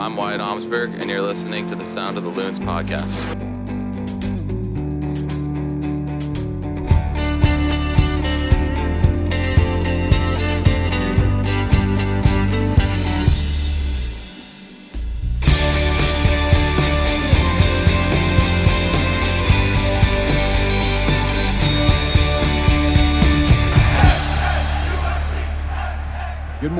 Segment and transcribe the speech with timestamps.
[0.00, 3.57] I'm Wyatt Omsberg, and you're listening to the Sound of the Loons podcast.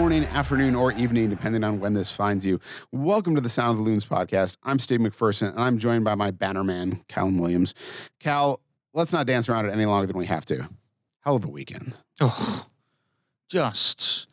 [0.08, 2.58] Morning, afternoon, or evening, depending on when this finds you.
[2.92, 4.56] Welcome to the Sound of the Loons podcast.
[4.62, 7.74] I'm Steve McPherson, and I'm joined by my bannerman, Callum Williams.
[8.18, 8.62] Cal,
[8.94, 10.66] let's not dance around it any longer than we have to.
[11.20, 12.02] Hell of a weekend.
[12.22, 12.64] Oh,
[13.50, 14.28] just.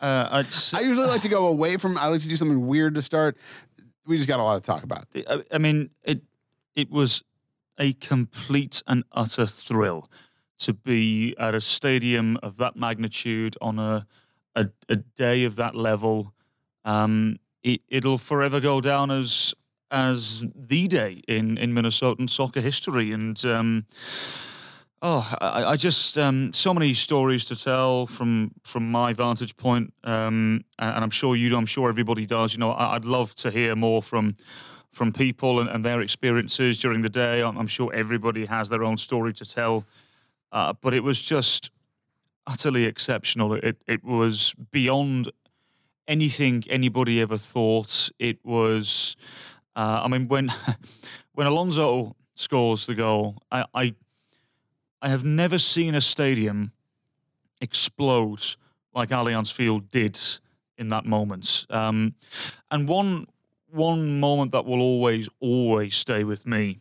[0.00, 3.02] Uh, I usually like to go away from, I like to do something weird to
[3.02, 3.36] start.
[4.06, 5.04] We just got a lot to talk about.
[5.14, 6.22] I, I mean, it
[6.74, 7.22] it was
[7.78, 10.08] a complete and utter thrill
[10.60, 14.06] to be at a stadium of that magnitude on a
[14.54, 16.34] a, a day of that level.
[16.84, 19.54] Um, it, it'll forever go down as
[19.90, 23.86] as the day in in Minnesotan soccer history, and um,
[25.02, 29.92] oh, I, I just um, so many stories to tell from from my vantage point,
[30.04, 31.56] um, and, and I'm sure you.
[31.56, 32.54] I'm sure everybody does.
[32.54, 34.36] You know, I, I'd love to hear more from
[34.90, 37.42] from people and, and their experiences during the day.
[37.42, 39.84] I'm, I'm sure everybody has their own story to tell,
[40.52, 41.70] uh, but it was just
[42.46, 43.54] utterly exceptional.
[43.54, 45.30] It it was beyond
[46.08, 48.10] anything anybody ever thought.
[48.18, 49.16] It was.
[49.74, 50.52] Uh, I mean, when
[51.32, 53.94] when Alonso scores the goal, I, I
[55.00, 56.72] I have never seen a stadium
[57.60, 58.56] explode
[58.94, 60.18] like Allianz Field did
[60.76, 61.66] in that moment.
[61.70, 62.14] Um,
[62.70, 63.26] and one
[63.70, 66.80] one moment that will always always stay with me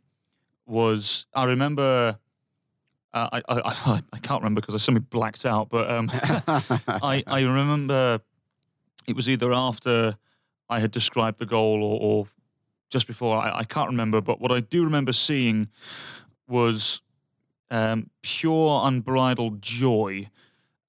[0.65, 2.19] was I remember.
[3.13, 7.41] Uh, I, I, I can't remember because I suddenly blacked out, but um, I I
[7.41, 8.21] remember
[9.07, 10.17] it was either after
[10.69, 12.27] I had described the goal or, or
[12.89, 13.37] just before.
[13.37, 15.67] I, I can't remember, but what I do remember seeing
[16.47, 17.01] was
[17.69, 20.29] um, pure unbridled joy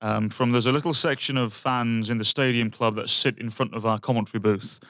[0.02, 3.50] um, from there's a little section of fans in the stadium club that sit in
[3.50, 4.80] front of our commentary booth,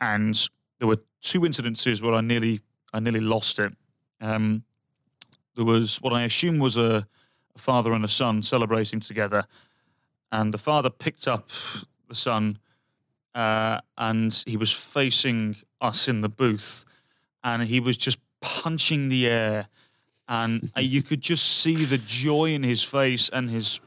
[0.00, 2.60] and there were two incidences where I nearly
[2.92, 3.72] I nearly lost it.
[4.20, 4.64] Um,
[5.56, 7.06] there was what I assume was a,
[7.54, 9.44] a father and a son celebrating together,
[10.30, 11.50] and the father picked up
[12.08, 12.58] the son,
[13.34, 16.84] uh, and he was facing us in the booth,
[17.42, 19.68] and he was just punching the air,
[20.28, 23.80] and uh, you could just see the joy in his face, and his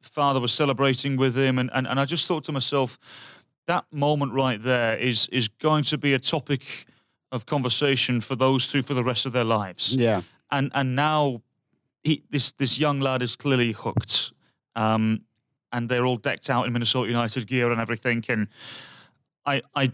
[0.00, 2.98] father was celebrating with him, and, and, and I just thought to myself,
[3.66, 6.86] that moment right there is is going to be a topic
[7.32, 9.94] of conversation for those two for the rest of their lives.
[9.96, 10.22] Yeah.
[10.50, 11.42] And and now
[12.02, 14.32] he, this this young lad is clearly hooked,
[14.76, 15.22] um,
[15.72, 18.24] and they're all decked out in Minnesota United gear and everything.
[18.28, 18.48] And
[19.46, 19.92] I I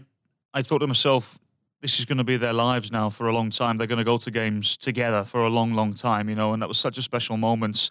[0.53, 1.39] I thought to myself,
[1.81, 3.77] this is going to be their lives now for a long time.
[3.77, 6.53] They're going to go to games together for a long, long time, you know.
[6.53, 7.89] And that was such a special moment.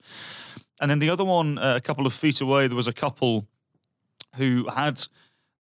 [0.80, 3.46] And then the other one, uh, a couple of feet away, there was a couple
[4.36, 5.06] who had.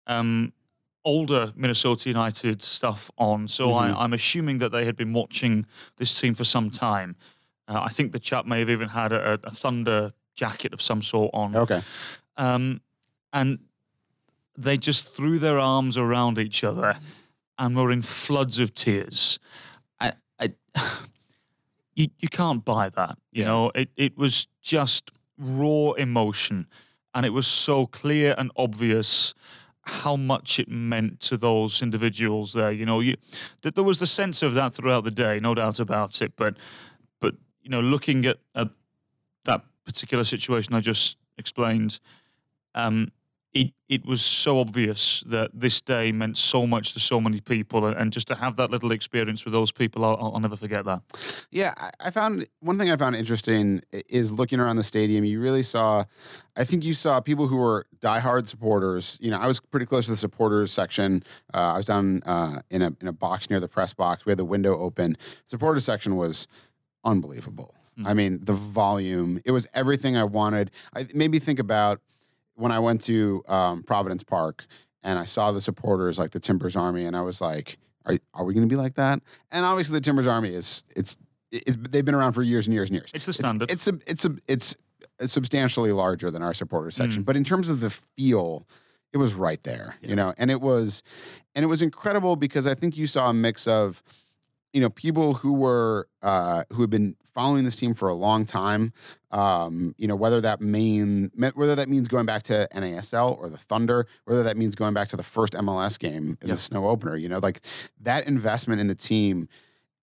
[0.07, 0.53] Um,
[1.09, 3.49] older Minnesota United stuff on.
[3.49, 5.65] So I, I'm assuming that they had been watching
[5.97, 7.17] this team for some time.
[7.67, 11.01] Uh, I think the chap may have even had a, a Thunder jacket of some
[11.03, 11.57] sort on.
[11.57, 11.81] Okay.
[12.37, 12.81] Um,
[13.33, 13.59] and
[14.57, 16.99] they just threw their arms around each other
[17.59, 19.39] and were in floods of tears.
[20.01, 20.55] I, I,
[21.95, 23.19] you, you can't buy that.
[23.33, 23.49] You Yeah.
[23.49, 26.67] know, it, it was just raw emotion.
[27.15, 29.35] And it was so clear and obvious
[29.89, 32.71] how much it meant to those individuals there.
[32.71, 33.17] You know, you,
[33.63, 36.33] that there was the sense of that throughout the day, no doubt about it.
[36.37, 36.57] But,
[37.21, 38.69] but you know, looking at, at
[39.45, 42.01] that particular situation I just explained,
[42.75, 43.13] um,
[43.55, 47.87] it it was so obvious that this day meant so much to so many people,
[47.87, 51.01] and- just to have that little experience with those people, I'll, I'll never forget that.
[51.51, 55.25] Yeah, I- I found one thing I found interesting is looking around the stadium.
[55.25, 56.05] You really saw,
[56.57, 59.17] I think you saw people who were diehard supporters.
[59.23, 61.23] You know, I was pretty close to the supporters section.
[61.55, 64.27] Uh, I was down uh, in a in a box near the press box.
[64.27, 65.17] We had the window open.
[65.47, 66.47] Supporters section was
[67.05, 67.75] unbelievable.
[68.05, 69.41] I mean, the volume.
[69.45, 70.71] It was everything I wanted.
[70.95, 72.01] I it made me think about
[72.59, 74.67] when I went to um, Providence Park
[75.03, 78.45] and I saw the supporters like the Timbers Army, and I was like, "Are are
[78.45, 79.21] we going to be like that?"
[79.51, 81.17] And obviously, the Timbers Army is it's,
[81.53, 83.11] it's they've been around for years and years and years.
[83.15, 83.71] It's the standard.
[83.71, 84.77] It's a, it's a, it's
[85.21, 87.27] substantially larger than our supporters section, Mm.
[87.27, 88.67] but in terms of the feel,
[89.13, 90.35] it was right there, you know.
[90.39, 91.03] And it was,
[91.55, 94.03] and it was incredible because I think you saw a mix of
[94.73, 98.45] you know, people who were uh, who have been following this team for a long
[98.45, 98.93] time.
[99.31, 103.59] Um, you know, whether that mean whether that means going back to NASL or the
[103.59, 106.55] Thunder, whether that means going back to the first MLS game in Yeah.
[106.55, 107.17] the snow opener.
[107.17, 107.61] You know, like
[108.01, 109.49] that investment in the team.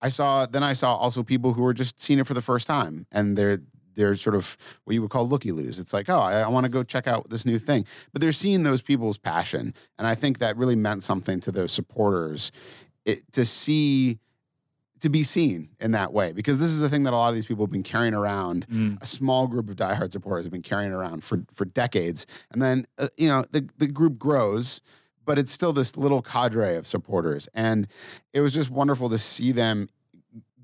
[0.02, 2.66] I saw then I saw also people who were just seeing it for the first
[2.66, 3.60] time and they're
[3.94, 5.80] they're sort of what you would call looky loos.
[5.80, 7.86] It's like, oh, I, I want to go check out this new thing.
[8.12, 9.72] But they're seeing those people's passion.
[9.98, 12.52] And I think that really meant something to those supporters
[13.06, 14.18] it, to see
[15.00, 17.34] to be seen in that way because this is a thing that a lot of
[17.34, 18.66] these people have been carrying around.
[18.68, 19.00] Mm.
[19.02, 22.26] a small group of diehard supporters have been carrying around for for decades.
[22.50, 24.80] And then uh, you know the the group grows
[25.26, 27.48] but it's still this little cadre of supporters.
[27.52, 27.88] And
[28.32, 29.88] it was just wonderful to see them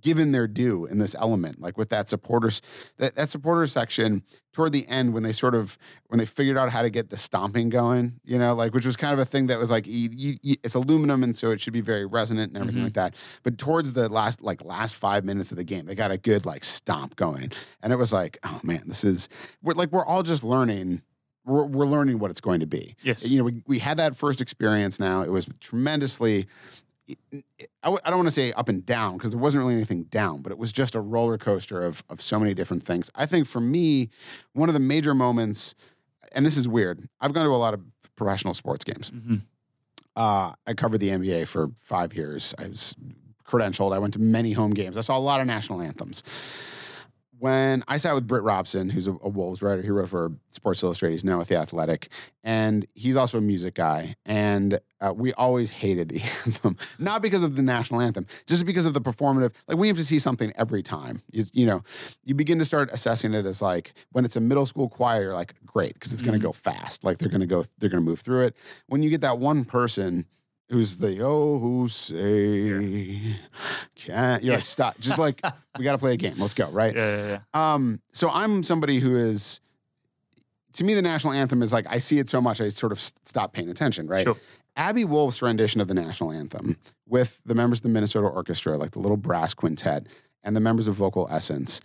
[0.03, 2.61] given their due in this element like with that supporters
[2.99, 4.23] that, that supporter section
[4.53, 5.79] toward the end when they sort of
[6.09, 8.97] when they figured out how to get the stomping going you know like which was
[8.97, 10.11] kind of a thing that was like you,
[10.43, 12.87] you, it's aluminum and so it should be very resonant and everything Mhm.
[12.87, 16.11] like that but towards the last like last five minutes of the game they got
[16.11, 17.51] a good like stomp going
[17.83, 19.29] and it was like oh man this is
[19.63, 21.01] we're like we're all just learning
[21.45, 23.25] we're, we're learning what it's going to be Yes.
[23.25, 26.47] you know we, we had that first experience now it was tremendously
[27.32, 27.38] I
[27.85, 30.43] w- I don't want to say up and down because there wasn't really anything down,
[30.43, 33.11] but it was just a roller coaster of, of so many different things.
[33.14, 34.11] I think for me,
[34.53, 35.75] one of the major moments,
[36.32, 37.81] and this is weird, I've gone to a lot of
[38.17, 39.11] professional sports games.
[39.11, 39.43] Mhm.
[40.14, 42.55] Uh, I covered the NBA for five years.
[42.59, 42.94] I was
[43.47, 43.93] credentialed.
[43.94, 44.97] I went to many home games.
[44.99, 46.23] I saw a lot of national anthems.
[47.43, 50.81] When I sat with Britt Robson, who's a, a Wolves writer, he wrote for Sports
[50.85, 51.15] Illustrated.
[51.15, 52.09] He's now with The Athletic,
[52.44, 54.15] and he's also a music guy.
[54.25, 58.87] And uh, we always hated the anthem, not because of the national anthem, just because
[58.87, 59.55] of the performative.
[59.67, 61.21] Like we have to see something every time.
[61.33, 61.83] You, you know,
[62.23, 65.35] you begin to start assessing it as like when it's a middle school choir, you're
[65.35, 67.03] like great because it's going to go fast.
[67.03, 68.56] Like they're going to go, they're going to move through it.
[68.87, 70.27] When you get that one person
[70.69, 73.37] who's the oh who say
[73.94, 75.41] can't you're like stop just like
[75.79, 77.75] we got to play a game let's go right Yeah, yeah, yeah.
[77.75, 79.61] um so i'm somebody who is
[80.75, 83.00] to me the national anthem is like i see it so much i sort of
[83.00, 84.37] stop paying attention right Sure.
[84.76, 86.76] abby wolf's rendition of the national anthem
[87.06, 90.06] with the members of the minnesota orchestra like the little brass quintet
[90.43, 91.81] and the members of VocalEssence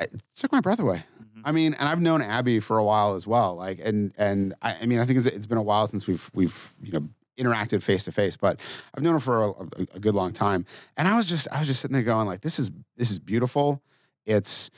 [0.00, 1.04] it took my breath away
[1.36, 1.42] Mhm.
[1.44, 3.54] I mean, and I've known Abby for a while as well.
[3.54, 6.28] Like, and and I, I mean, I think it's, it's been a while since we've
[6.34, 7.08] we've you know
[7.40, 8.60] interacted face to face, but
[8.94, 10.66] I've known her for a, a, a good long time.
[10.96, 13.18] And I was just I was just sitting there going like, this is this is
[13.18, 13.82] beautiful.
[14.26, 14.70] It's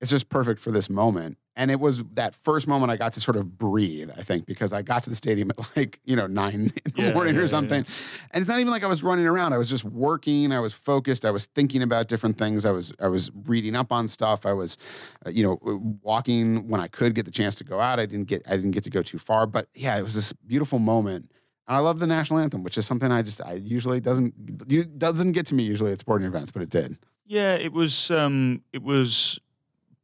[0.00, 1.36] it's just perfect for this moment.
[1.56, 4.72] And it was that first moment I got to sort of breathe, I think, because
[4.72, 7.40] I got to the stadium at like, you know, nine in the Yeah, morning yeah,
[7.40, 7.84] or yeah, something.
[8.30, 9.52] And it's not even like I was running around.
[9.52, 10.52] I was just working.
[10.52, 11.26] I was focused.
[11.26, 12.64] I was thinking about different things.
[12.64, 14.46] I was I was reading up on stuff.
[14.46, 14.78] I was,
[15.26, 15.58] uh, you know,
[16.02, 17.98] walking when I could get the chance to go out.
[17.98, 19.46] I didn't get I didn't get to go too far.
[19.46, 21.30] But yeah, it was this beautiful moment.
[21.70, 24.34] And I love the national anthem, which is something I just I usually doesn't
[24.66, 26.98] you doesn't get to me usually at sporting events, but it did.
[27.26, 29.38] Yeah, it was um, it was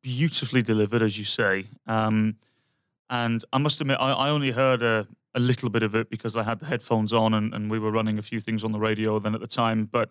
[0.01, 1.65] beautifully delivered, as you say.
[1.89, 2.37] Um,
[3.11, 6.37] and I must admit, I, I only heard a, a little bit of it because
[6.37, 8.79] I had the headphones on and, and we were running a few things on the
[8.79, 9.87] radio then at the time.
[9.87, 10.11] But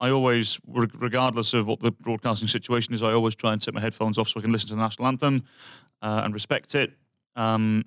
[0.00, 3.74] I always, re- regardless of what the broadcasting situation is, I always try and take
[3.74, 5.42] my headphones off so I can listen to the national anthem
[6.00, 6.92] uh, and respect it.
[7.34, 7.86] Um,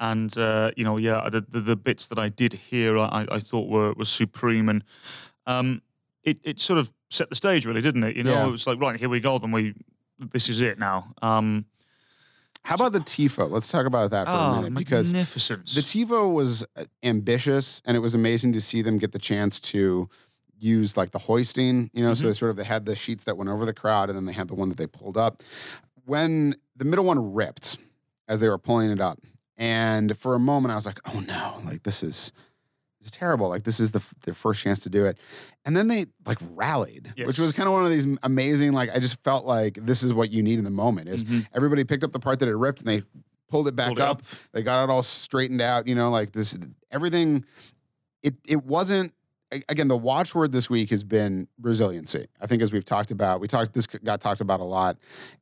[0.00, 3.40] and uh, you know, yeah, the, the the bits that I did hear, I, I
[3.40, 4.84] thought were were supreme, and
[5.46, 5.82] um,
[6.24, 8.16] it it sort of set the stage, really, didn't it?
[8.16, 8.48] You know, Yeah.
[8.48, 9.74] it was like, right, here we go, then we,
[10.18, 11.14] this is it now.
[11.22, 11.66] Um,
[12.64, 13.48] How about the TIFO?
[13.48, 15.74] Let's talk about that for a oh, minute because magnificence!
[15.74, 19.60] The TIFO was uh, ambitious, and it was amazing to see them get the chance
[19.72, 20.08] to
[20.58, 21.90] use like the hoisting.
[21.92, 22.28] You know, so Mhm.
[22.28, 24.32] they sort of they had the sheets that went over the crowd, and then they
[24.32, 25.42] had the one that they pulled up.
[26.06, 27.78] When the middle one ripped
[28.28, 29.20] as they were pulling it up,
[29.56, 31.60] and for a moment I was like, "Oh no!
[31.64, 32.32] Like this is."
[33.02, 33.48] Is terrible.
[33.48, 35.16] Like this is the f- their first chance to do it,
[35.64, 38.72] and then they like rallied, which was kind of one of these amazing.
[38.72, 41.08] Like I just felt like this is what you need in the moment.
[41.10, 41.46] Is Mhm.
[41.54, 43.02] everybody picked up the part that it ripped and they
[43.48, 44.22] pulled it back Pulled it up.
[44.52, 45.86] They got it all straightened out.
[45.86, 46.58] You know, like this
[46.90, 47.44] everything.
[48.24, 49.12] It it wasn't.
[49.68, 52.26] Again, the watchword this week has been resiliency.
[52.40, 53.74] I think, as we've talked about, we talked.
[53.74, 54.98] This got talked about a lot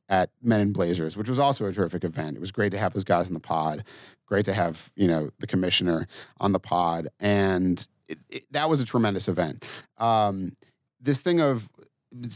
[0.09, 2.37] at Men in Blazers, which was also a terrific event.
[2.37, 3.83] It was great to have those guys in the pod.
[4.27, 6.07] Great to have you know the commissioner
[6.39, 9.65] on the pod, and it, it, that was a tremendous event.
[9.97, 10.55] Um,
[11.01, 11.67] this thing of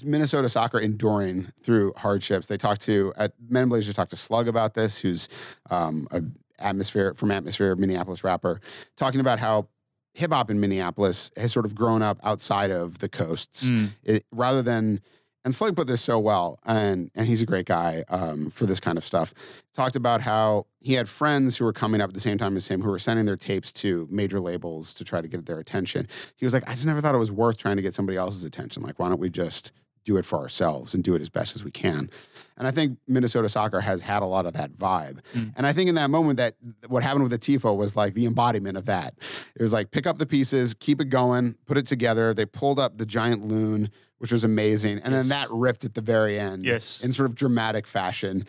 [0.03, 2.47] Minnesota soccer enduring through hardships.
[2.47, 5.29] They talked to at Men in Blazers talked to Slug about this, who's
[5.69, 6.23] um, a
[6.59, 8.59] atmosphere from atmosphere Minneapolis rapper,
[8.97, 9.67] talking about how
[10.19, 13.89] hip hop in Minneapolis has sort of grown up outside of the coasts Mm.
[14.03, 15.01] it, rather than
[15.45, 18.81] and Slug put this so well, and and he's a great guy um, for this
[18.81, 19.33] kind of stuff.
[19.73, 22.67] Talked about how he had friends who were coming up at the same time as
[22.67, 26.07] him who were sending their tapes to major labels to try to get their attention.
[26.35, 28.43] He was like, I just never thought it was worth trying to get somebody else's
[28.43, 28.83] attention.
[28.83, 29.71] Like, why don't we just
[30.03, 32.09] do it for ourselves and do it as best as we can?
[32.59, 35.19] And I think Minnesota soccer has had a lot of that vibe.
[35.33, 35.53] Mm.
[35.55, 36.55] And I think in that moment that
[36.87, 39.15] what happened with the TIFO was like the embodiment of that.
[39.55, 42.33] It was like pick up the pieces, keep it going, put it together.
[42.33, 44.99] They pulled up the giant loon, which was amazing.
[44.99, 46.65] And then that ripped at the very end.
[46.65, 47.01] Yes.
[47.01, 48.45] In sort of dramatic fashion.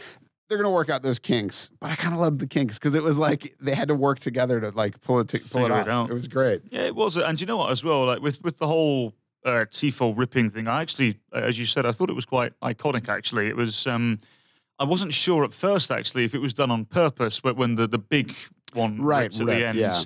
[0.48, 3.04] They're gonna work out those kinks, but I kind of loved the kinks because it
[3.04, 5.74] was like they had to work together to like pull it to, pull it Figure
[5.74, 5.86] off.
[5.86, 6.10] it out.
[6.10, 6.62] It was great.
[6.72, 7.16] Yeah, it was.
[7.16, 9.14] And you know what, as well, like with with the whole
[9.44, 12.52] uh, Tifo ripping thing, I actually, uh, as you said, I thought it was quite
[12.60, 13.08] iconic.
[13.08, 13.86] Actually, it was.
[13.86, 14.20] Um,
[14.78, 17.86] I wasn't sure at first, actually, if it was done on purpose, but when the
[17.86, 18.34] the big
[18.72, 20.02] one Right, ripped at ripped, the end, yeah.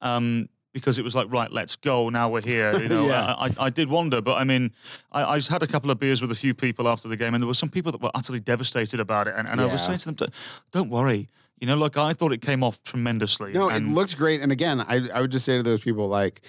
[0.00, 2.08] um, because it was like, right, let's go.
[2.08, 2.80] Now we're here.
[2.80, 3.34] You know, Yeah.
[3.36, 4.70] I, I, I did wonder, but I mean,
[5.10, 7.42] I, I had a couple of beers with a few people after the game, and
[7.42, 9.34] there were some people that were utterly devastated about it.
[9.36, 10.30] And, and I was saying to them,
[10.72, 11.28] "Don't- worry.
[11.60, 13.52] You know, like I thought it came off tremendously.
[13.52, 14.40] No, it looked great.
[14.40, 16.40] And again, I, I would just say to those people, like,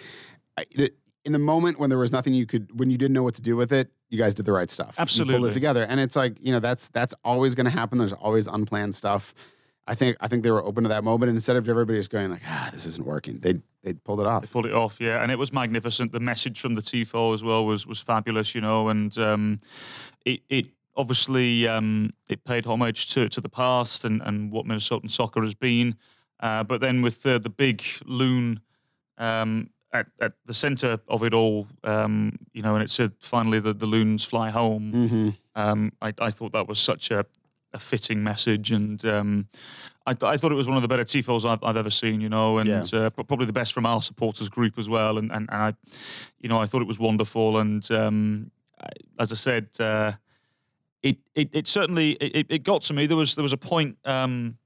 [0.58, 3.24] I, that in the moment when there was nothing you could, when you didn't know
[3.24, 4.96] what to do with it, you guys did the right stuff.
[5.26, 7.98] You pulled it together, and it's like you know that's that's always going to happen.
[7.98, 9.34] There's always unplanned stuff.
[9.88, 12.10] I think I think they were open to that moment, and instead of everybody just
[12.10, 14.52] going like, ah, this isn't working, they they pulled it They off.
[14.52, 16.12] pulled it off, yeah, and it was magnificent.
[16.12, 19.60] The message from the TIFO as well was was fabulous, you know, and um,
[20.26, 25.10] it it obviously um, it paid homage to to the past and and what Minnesotan
[25.10, 25.96] soccer has been,
[26.40, 28.60] uh, but then with the the big loon.
[29.18, 33.60] Um, at, at the center of it all, um, you know, and it said finally
[33.60, 34.92] that the loons fly home.
[34.92, 35.30] Mm-hmm.
[35.56, 37.26] Um, I, I thought that was such a,
[37.74, 39.48] a fitting message, and um,
[40.08, 42.22] I, I thought it was one of the better tifos I've, I've ever seen.
[42.22, 42.84] You know, and Yeah.
[43.00, 45.18] uh, probably the best from our supporters group as well.
[45.20, 45.74] And and, and I,
[46.40, 47.58] you know, I thought it was wonderful.
[47.60, 50.14] And um, I, as I said, uh,
[51.04, 53.06] it, it it certainly it, it got to me.
[53.06, 54.58] There was there was a point um,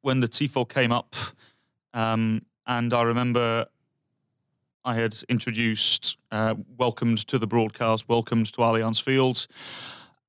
[0.00, 1.14] when the tifo came up,
[1.92, 3.66] um, and I remember.
[4.86, 9.48] I had introduced, uh, welcomed to the broadcast, welcomed to Allianz Field,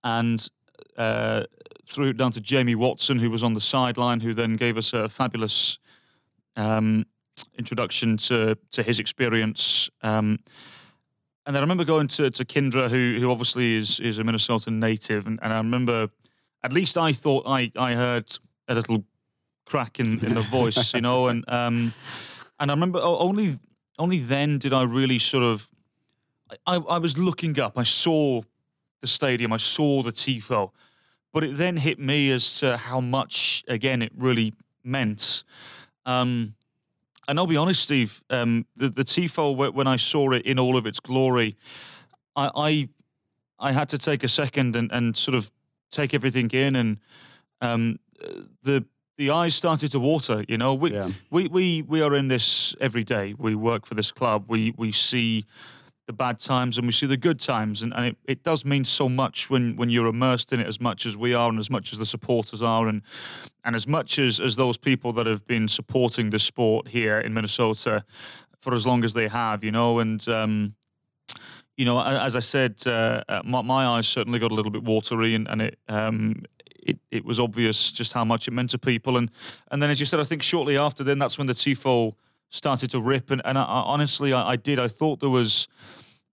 [0.04, 0.50] and
[0.98, 1.44] uh,
[1.86, 4.94] threw it down to Jamie Watson, who was on the sideline, who then gave us
[4.94, 5.78] a fabulous
[6.56, 7.06] um,
[7.56, 9.92] introduction to to his experience.
[10.02, 10.40] Um,
[11.46, 14.80] and then I remember going to, to Kyndra, who who obviously is is a Minnesotan
[14.80, 16.10] native, and, and I remember,
[16.64, 19.04] at least I thought I I heard a little
[19.68, 21.94] crack in, in the voice, you know, and um,
[22.60, 23.60] and I remember only
[23.98, 25.70] only then did I really sort of
[26.66, 28.42] I, I was looking up, I saw
[29.02, 30.72] the stadium, I saw the tifo,
[31.34, 35.44] but it then hit me as to how much again it really meant.
[36.06, 36.56] Um,
[37.28, 40.78] and I'll be honest, Steve, um, the the tifo when I saw it in all
[40.78, 41.58] of its glory,
[42.36, 42.90] I I,
[43.60, 45.52] I had to take a second and, and sort of
[45.92, 46.98] take everything in, and
[47.62, 48.86] um, uh, the
[49.18, 50.46] the eyes started to water.
[50.48, 51.10] You know, we, Yeah.
[51.30, 53.34] we we we are in this every day.
[53.38, 54.46] We work for this club.
[54.48, 55.46] We we see
[56.06, 58.86] the bad times and we see the good times, and, and it, it does mean
[58.86, 61.70] so much when when you're immersed in it as much as we are, and as
[61.70, 63.02] much as the supporters are, and
[63.64, 67.34] and as much as as those people that have been supporting the sport here in
[67.34, 68.06] Minnesota
[68.60, 69.64] for as long as they have.
[69.64, 70.28] You know, and.
[70.28, 70.76] Um,
[71.80, 74.84] you know, as I said, uh, uh, my, my eyes certainly got a little bit
[74.84, 76.42] watery, and, and it, um,
[76.88, 79.18] it it was obvious just how much it meant to people.
[79.18, 79.30] And
[79.72, 82.14] and then, as you said, I think shortly after, then that's when the tifo
[82.50, 83.32] started to rip.
[83.32, 84.80] And and I, I, honestly, I, I did.
[84.80, 85.68] I thought there was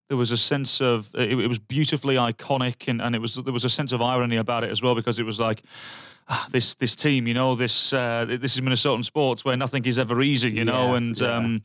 [0.08, 3.52] there was a sense of it, it was beautifully iconic, and, and it was there
[3.52, 5.62] was a sense of irony about it as well because it was like.
[6.28, 9.98] ah, This this team, you know, this uh, this is Minnesotan sports where nothing is
[9.98, 11.36] ever easy, you know, Yeah, and yeah.
[11.36, 11.62] um,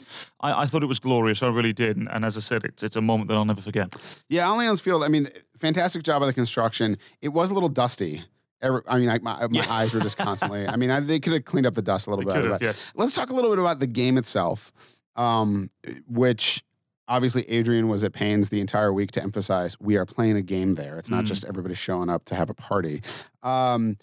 [0.48, 1.41] I, I thought it was glorious.
[1.41, 3.62] I really did, and, and as I said, it's it's a moment that I'll never
[3.62, 3.96] forget.
[4.27, 5.03] Yeah, Allianz Field.
[5.03, 5.27] I mean,
[5.58, 6.98] fantastic job of the construction.
[7.22, 8.24] It was a little dusty.
[8.62, 9.66] Every, I mean, like my, my Yeah.
[9.72, 10.68] eyes were just constantly.
[10.68, 12.50] I mean, I, they could have cleaned up the dust a little They bit.
[12.50, 12.92] but- yes.
[12.96, 14.72] Let's talk a little bit about the game itself,
[15.16, 15.70] um,
[16.08, 16.63] which
[17.08, 20.75] obviously Adrian was at pains the entire week to emphasize we are playing a game
[20.75, 20.98] there.
[20.98, 21.28] It's not Mm.
[21.28, 23.01] just everybody showing up to have a party.
[23.44, 23.98] Um,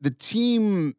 [0.00, 0.96] the team,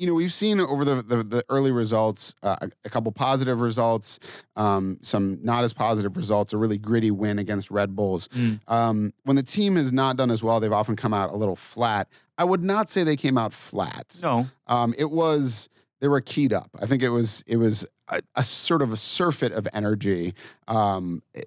[0.00, 3.60] you know, we've seen over the the, the early results uh, a, a couple positive
[3.60, 4.18] results,
[4.56, 6.54] um, some not as positive results.
[6.54, 8.26] A really gritty win against Red Bulls.
[8.28, 8.60] Mm.
[8.66, 11.54] Um, when the team has not done as well, they've often come out a little
[11.56, 12.08] flat.
[12.38, 14.18] I would not say they came out flat.
[14.22, 15.68] No, Um, it was
[16.00, 16.70] they were keyed up.
[16.80, 20.32] I think it was it was a, a sort of a surfeit of energy,
[20.66, 21.46] um, it-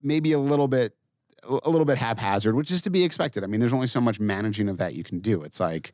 [0.00, 0.94] maybe a little bit
[1.48, 3.42] a little bit haphazard, which is to be expected.
[3.42, 5.42] I mean, there's only so much managing of that you can do.
[5.42, 5.92] It's like,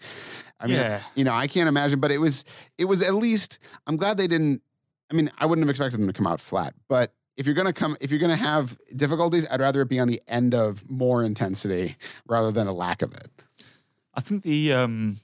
[0.60, 1.00] I mean, Yeah.
[1.14, 2.44] you know, I can't imagine, but it was
[2.78, 3.58] it was at least.
[3.86, 4.62] I'm glad they didn't.
[5.10, 7.72] I mean, I wouldn't have expected them to come out flat, but if you're gonna
[7.72, 11.22] come, if you're gonna have difficulties, I'd rather it be on the end of more
[11.24, 11.96] intensity
[12.26, 13.28] rather than a lack of it.
[14.14, 15.20] I think the um,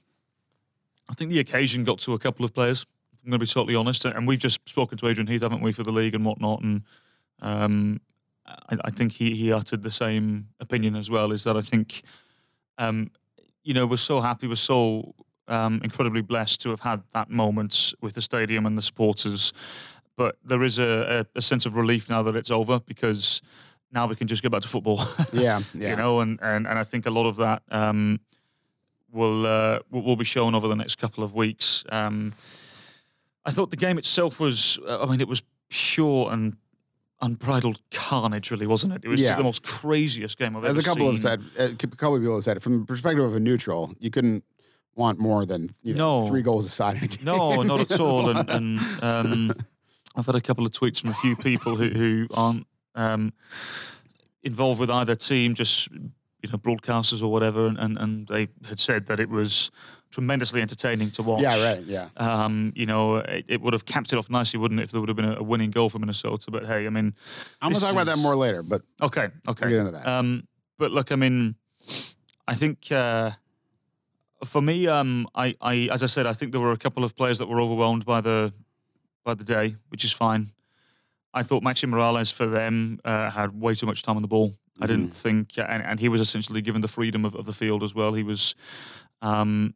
[1.09, 2.85] I think the occasion got to a couple of players.
[3.23, 5.71] I'm going to be totally honest, and we've just spoken to Adrian Heath, haven't we,
[5.71, 6.81] for the league and whatnot, and
[7.39, 8.01] um,
[8.45, 11.31] I, I, think he he uttered the same opinion as well.
[11.31, 12.03] Is that I think,
[12.77, 13.11] um,
[13.63, 15.13] you know, we're so happy, we're so
[15.47, 19.53] um, incredibly blessed to have had that moment with the stadium and the supporters,
[20.15, 23.41] but there is a, a, a sense of relief now that it's over because
[23.91, 25.03] now we can just get back to football.
[25.33, 25.91] yeah, yeah.
[25.91, 28.19] you know, and, and and I think a lot of that um,
[29.11, 31.83] will uh, will be shown over the next couple of weeks.
[31.89, 32.33] Um,
[33.45, 36.57] I thought the game itself was, uh, I mean, it was pure and
[37.21, 39.01] unbridled carnage, really, wasn't it?
[39.03, 39.35] It was Yeah.
[39.37, 41.29] the most craziest game I've As ever a couple seen.
[41.31, 43.93] have said, a couple of people have said it from the perspective of a neutral,
[43.99, 44.43] you couldn't
[44.95, 46.27] want more than you know No.
[46.27, 47.23] three goals aside in a game.
[47.25, 48.29] No, not at all.
[48.29, 49.53] And, and um,
[50.15, 53.31] I've had a couple of tweets from a few people who, who aren't um,
[54.43, 58.79] involved with either team, just you know broadcasters or whatever, and, and, and they had
[58.79, 59.69] said that it was
[60.11, 61.41] tremendously entertaining to watch.
[61.41, 62.09] yeah, right, yeah.
[62.17, 64.99] Um, you know, it, it would have capped it off nicely, wouldn't it, if there
[64.99, 66.51] would have been a, a winning goal for Minnesota?
[66.51, 67.13] But hey, I mean,
[67.61, 69.65] I'm gonna talk about that is- more later, but Okay, okay.
[69.65, 70.07] We'll get into that.
[70.07, 71.55] Um, but look, I mean,
[72.47, 73.31] I think uh,
[74.43, 77.15] for me, um, I, I, as I said, I think there were a couple of
[77.15, 78.53] players that were overwhelmed by the
[79.23, 80.51] by the day, which is fine.
[81.33, 84.53] I thought Maxi Morales for them uh, had way too much time on the ball.
[84.81, 87.83] I didn't think, and, and he was essentially given the freedom of, of the field
[87.83, 88.13] as well.
[88.13, 88.55] He was,
[89.21, 89.75] um,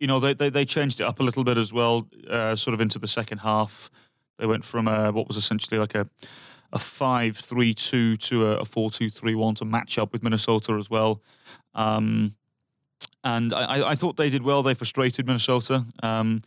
[0.00, 2.74] you know, they, they they changed it up a little bit as well, uh, sort
[2.74, 3.90] of into the second half.
[4.38, 6.08] They went from uh, what was essentially like a
[6.72, 10.22] a five three two to a, a four two three one to match up with
[10.22, 11.22] Minnesota as well.
[11.74, 12.34] Um,
[13.24, 14.62] and I, I- I thought they did well.
[14.62, 15.84] They frustrated Minnesota.
[16.02, 16.40] Um,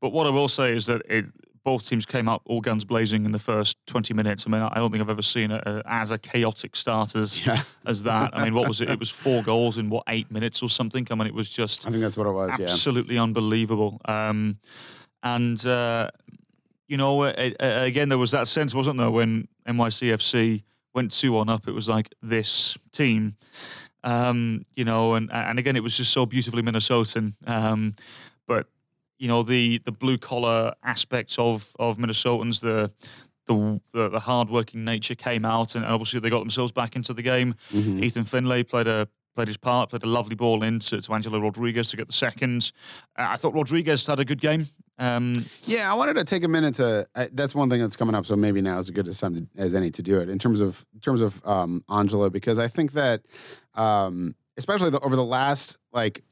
[0.00, 1.26] but what I will say is that it,
[1.66, 4.44] both teams came up all guns blazing in the first 20 minutes.
[4.46, 7.44] I mean, I don't think I've ever seen it uh, as a chaotic start as,
[7.46, 7.64] Yeah.
[7.84, 8.30] as that.
[8.32, 8.88] I mean, what was it?
[8.88, 11.08] It was four goals in what, eight minutes or something?
[11.10, 12.56] I mean, it was just I think that's what it was.
[12.56, 12.66] Yeah.
[12.66, 14.00] absolutely unbelievable.
[14.04, 14.58] Um,
[15.24, 16.12] and uh,
[16.86, 20.62] you know, uh, uh, again, there was that sense, wasn't there, when NYCFC
[20.94, 21.66] went two one up?
[21.66, 23.34] It was like this team,
[24.04, 27.32] um, you know, and and again, it was just so beautifully Minnesotan.
[27.44, 27.96] Um,
[28.46, 28.68] but
[29.18, 32.92] you know, the the blue collar aspects of of Minnesotans, the
[33.46, 37.12] the the, the hard working nature came out, and obviously they got themselves back into
[37.14, 37.54] the game.
[37.72, 38.02] Mhm.
[38.02, 41.90] Ethan Finlay played a played his part, played a lovely ball in to, Angelo Rodriguez
[41.90, 42.72] to get the second.
[43.18, 44.66] Uh, I thought Rodriguez had a good game.
[44.98, 47.06] Um, Yeah, I wanted to take a minute to.
[47.14, 49.34] I, that's one thing that's coming up, so maybe now is as good a time
[49.34, 52.58] to, as any to do it in terms of in terms of um, Angelo, because
[52.58, 53.20] I think that,
[53.74, 56.22] um, especially the, over the last like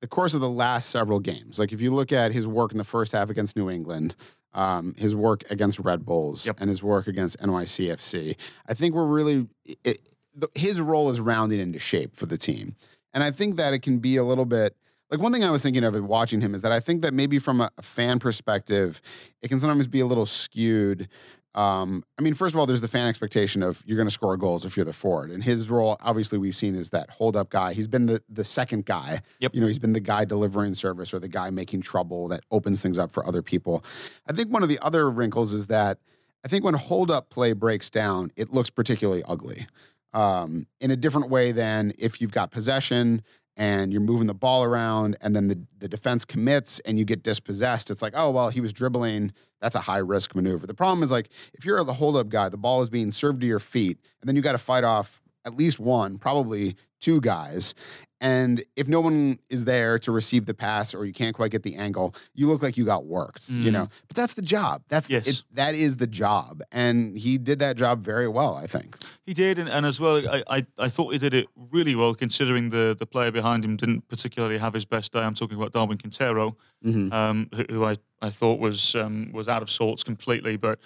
[0.00, 2.78] the course of the last several games, like if you look at his work in
[2.78, 4.16] the first half against New England,
[4.54, 6.56] um, his work against Red Bulls, Yep.
[6.60, 8.36] and his work against NYCFC,
[8.66, 9.46] I think we're really
[9.84, 10.00] it,
[10.34, 12.74] the, his role is rounding into shape for the team,
[13.12, 14.74] and I think that it can be a little bit
[15.10, 17.12] like one thing I was thinking of in watching him is that I think that
[17.12, 19.02] maybe from a, a fan perspective,
[19.42, 21.08] it can sometimes be a little skewed.
[21.54, 24.36] Um, I mean, first of all, there's the fan expectation of you're going to score
[24.36, 27.50] goals if you're the forward, and his role, obviously, we've seen is that hold up
[27.50, 27.72] guy.
[27.72, 29.20] He's been the the second guy.
[29.40, 29.54] Yep.
[29.54, 32.80] You know, he's been the guy delivering service or the guy making trouble that opens
[32.80, 33.84] things up for other people.
[34.28, 35.98] I think one of the other wrinkles is that
[36.44, 39.66] I think when hold up play breaks down, it looks particularly ugly
[40.12, 43.22] um, in a different way than if you've got possession
[43.60, 47.22] and you're moving the ball around and then the, the defense commits and you get
[47.22, 47.90] dispossessed.
[47.90, 49.32] It's like, oh, well, he was dribbling.
[49.60, 50.66] That's a high risk maneuver.
[50.66, 53.42] The problem is like if you're the hold up guy, the ball is being served
[53.42, 57.20] to your feet and then you got to fight off at least one, probably two
[57.20, 57.74] guys.
[58.20, 61.62] And if no one is there to receive the pass or you can't quite get
[61.62, 63.88] the angle, you look like you got worked, you know.
[64.08, 64.82] But that's the job.
[64.88, 65.26] That's Yes.
[65.26, 68.96] it's, that is the job, and he did that job very well, I think.
[69.24, 72.14] he did, and, and as well, I, I, I thought he did it really well,
[72.14, 75.20] considering the the player behind him didn't particularly have his best day.
[75.20, 77.12] I'm talking about Darwin Quintero, Mhm.
[77.12, 80.56] um, who, who I, I thought was um, was out of sorts completely.
[80.56, 80.78] But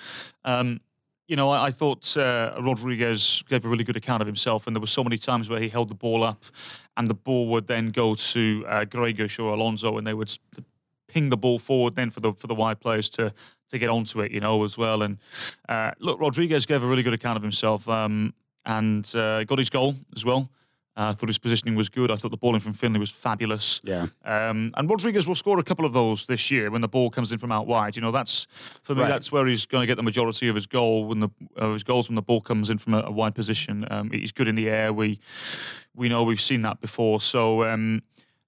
[0.45, 0.81] um,
[1.27, 4.77] you know, I, I thought uh, Rodriguez gave a really good account of himself, and
[4.77, 6.45] there were so many times where he held the ball up,
[6.97, 10.37] and the ball would then go to uh, or Alonso, and they would
[11.09, 13.33] ping the ball forward then for the for the wide players to
[13.71, 15.03] to get onto it, you know, as well.
[15.03, 15.19] And
[15.69, 18.35] uh, look, Rodriguez gave a really good account of himself, um,
[18.67, 20.51] and uh, got his goal as well.
[20.97, 22.11] Uh, I thought his positioning was good.
[22.11, 23.81] I thought the ball in from Finlay was fabulous.
[23.83, 24.07] Yeah.
[24.25, 27.33] Um, and Rodriguez will score a couple of those this year when the ball comes
[27.33, 27.97] in from out wide.
[27.97, 28.47] You know, that's
[28.83, 29.03] for me.
[29.03, 29.09] Right.
[29.09, 31.83] That's where he's going to get the majority of his goal when the of his
[31.83, 33.87] goals when the ball comes in from a, a wide position.
[33.91, 34.93] Um, he's good in the air.
[34.93, 35.19] We
[35.97, 37.21] we know we've seen that before.
[37.21, 38.03] So um,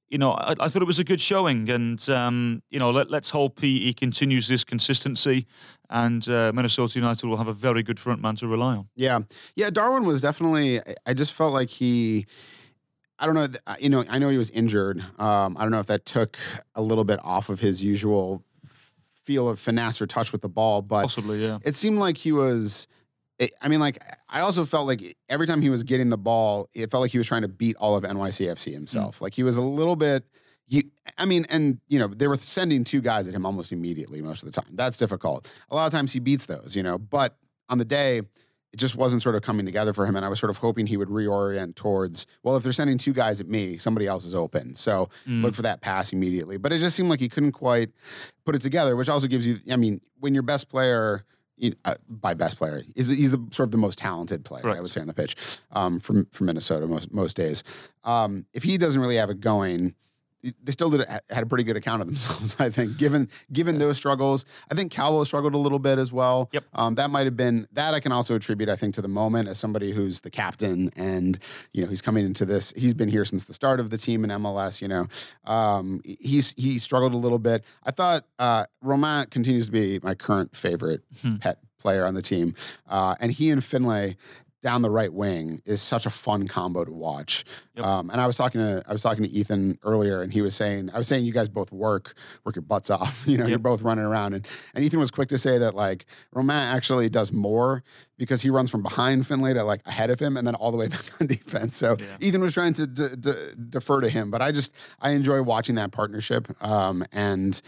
[0.09, 3.13] you know, I, I, thought it was a good showing, and um, you know, let,
[3.13, 5.47] us hope he, he, continues this consistency,
[5.91, 8.89] and uh, Minnesota United will have a very good front man to rely on.
[8.95, 9.21] Yeah,
[9.55, 9.71] yeah.
[9.71, 10.81] Darwin was definitely.
[11.05, 12.27] I just felt like he.
[13.19, 13.49] I don't know.
[13.79, 15.01] You know, I know he was injured.
[15.19, 16.39] Um, I don't know if that took
[16.75, 18.43] a little bit off of his usual
[19.25, 21.59] feel of finesse or touch with the ball, but possibly, yeah.
[21.65, 22.87] It seemed like he was
[23.39, 26.69] it, I mean, like I also felt like every time he was getting the ball,
[26.75, 29.19] it felt like he was trying to beat all of NYCFC himself.
[29.19, 29.23] Mm.
[29.23, 30.25] Like he was a little bit.
[30.69, 34.21] He, I mean, and you know, they were sending two guys at him almost immediately
[34.21, 34.71] most of the time.
[34.73, 35.51] That's difficult.
[35.71, 37.37] A lot of times he beats those, you know, but
[37.69, 38.23] on the day,
[38.73, 40.17] it just wasn't sort of coming together for him.
[40.17, 43.13] And I was sort of hoping he would reorient towards, well, if they're sending two
[43.13, 44.75] guys at me, somebody else is open.
[44.75, 45.43] So mm.
[45.43, 46.57] look for that pass immediately.
[46.57, 47.91] But it just seemed like he couldn't quite
[48.45, 51.25] put it together, which also gives you, I mean, when your best player
[51.57, 52.83] you know, uh, by best player.
[52.95, 54.79] He's, he's the, sort of the most talented player, Correct.
[54.79, 55.37] I would say, on the pitch
[55.73, 57.65] um, from from Minnesota most most days.
[58.05, 59.95] Um, if he doesn't really have it going,
[60.63, 62.57] they still did had a pretty good account of themselves.
[62.59, 66.49] I think, given given those struggles, I think Calvo struggled a little bit as well.
[66.53, 66.65] Yep.
[66.75, 69.49] Um, that might have been that I can also attribute, I think, to the moment
[69.49, 71.39] as somebody who's the captain and
[71.73, 72.73] you know he's coming into this.
[72.77, 74.81] He's been here since the start of the team in MLS.
[74.81, 75.07] You know,
[75.45, 77.65] um, he's he struggled a little bit.
[77.85, 81.37] I thought uh, Romain continues to be my current favorite hmm.
[81.37, 82.55] pet player on the team,
[82.89, 84.17] uh, and he and Finlay
[84.67, 87.45] down the right wing is such a fun combo to watch.
[87.77, 87.87] Yep.
[87.87, 90.57] Um, and I was talking to I was talking to Ethan earlier, and he was
[90.57, 93.23] saying I was saying you guys both work work your butts off.
[93.37, 93.51] You know, yep.
[93.51, 97.09] you're both running around, and and Ethan was quick to say that like Romain actually
[97.09, 97.85] does more
[98.19, 100.77] because he runs from behind Finlay to like ahead of him, and then all the
[100.77, 101.77] way back on defense.
[101.77, 102.17] So yeah.
[102.19, 103.33] Ethan was trying to d- d-
[103.71, 106.49] defer to him, but I just I enjoy watching that partnership.
[106.61, 107.63] Um, and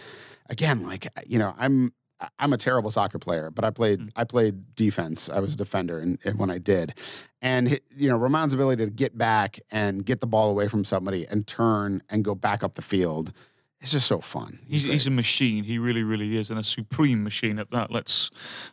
[0.49, 1.93] again, like you know, I'm
[2.39, 4.11] I'm a terrible soccer player, but I played mm.
[4.17, 5.31] I played defense.
[5.31, 6.95] I was a defender, and, and when I did,
[7.41, 11.27] and you know Romain's ability to get back and get the ball away from somebody
[11.27, 13.33] and turn and go back up the field.
[13.81, 14.59] It's just so fun.
[14.67, 15.63] He's, he's, he's a machine.
[15.63, 17.93] He really, really is, and a supreme machine at that.
[17.93, 18.31] Let's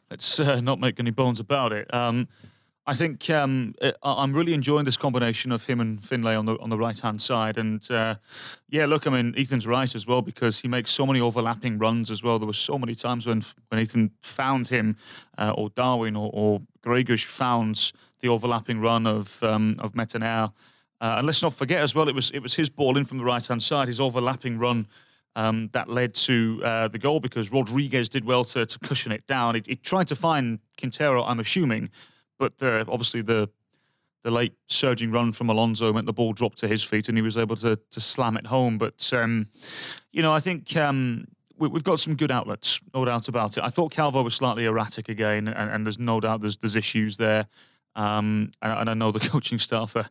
[0.09, 1.91] let's uh, not make any bones about it.
[1.93, 2.27] Um,
[2.87, 6.59] I think um, uh, I'm really enjoying this combination of him and Finlay on the
[6.59, 8.15] on the right hand side, and uh,
[8.69, 12.11] yeah, look, I mean Ethan's right as well because he makes so many overlapping runs
[12.11, 12.37] as well.
[12.37, 14.97] There were so many times when when Ethan found him,
[15.37, 20.53] uh, or Darwin or, or Gregus found the overlapping run of um, of Metanire.
[21.01, 23.17] Uh, and let's not forget as well, it was it was his ball in from
[23.17, 24.87] the right hand side, his overlapping run.
[25.37, 29.27] Um, that led to uh, the goal because Rodriguez did well to, to cushion it
[29.27, 29.55] down.
[29.55, 31.89] He, he tried to find Quintero, I'm assuming,
[32.37, 33.49] but uh, obviously the
[34.25, 37.21] the late surging run from Alonso meant the ball dropped to his feet and he
[37.21, 38.79] was able to to slam it home.
[38.79, 39.49] But um,
[40.11, 41.25] you know, I think um,
[41.57, 43.63] we, have got some good outlets, no doubt about it.
[43.63, 47.17] I thought Calvo was slightly erratic again, and, and there's no doubt there's there's issues
[47.17, 47.45] there.
[47.95, 50.09] Um, and, and, I know the coaching staff are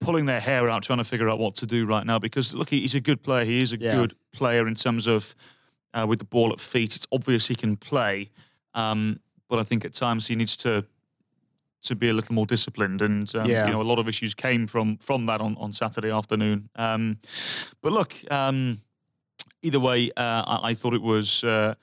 [0.00, 2.70] pulling their hair out trying to figure out what to do right now because look,
[2.70, 3.44] he's a good player.
[3.44, 3.94] He is a yeah.
[3.94, 5.34] good player in terms of
[5.92, 6.94] uh, with the ball at feet.
[6.94, 8.30] It's obvious he can play,
[8.74, 10.86] um, but I think at times he needs to
[11.84, 13.02] to be a little more disciplined.
[13.02, 13.66] And um, yeah.
[13.66, 16.68] you know, a lot of issues came from from that on, on Saturday afternoon.
[16.76, 17.18] Um,
[17.80, 18.80] but look, um,
[19.62, 21.44] either way, uh, I, I, thought it was.
[21.44, 21.74] Uh,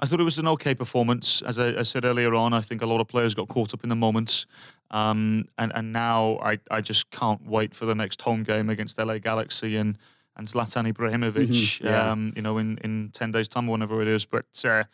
[0.00, 1.42] I thought it was an okay performance.
[1.42, 3.82] As I, I, said earlier on, I think a lot of players got caught up
[3.82, 4.46] in the moments.
[4.90, 8.96] Um, and, and now I, I just can't wait for the next home game against
[8.96, 9.98] LA Galaxy and,
[10.36, 12.10] and Zlatan Ibrahimovic, mm-hmm, yeah.
[12.10, 14.24] um, you know, in, in 10 days' time or whenever it is.
[14.24, 14.84] But uh,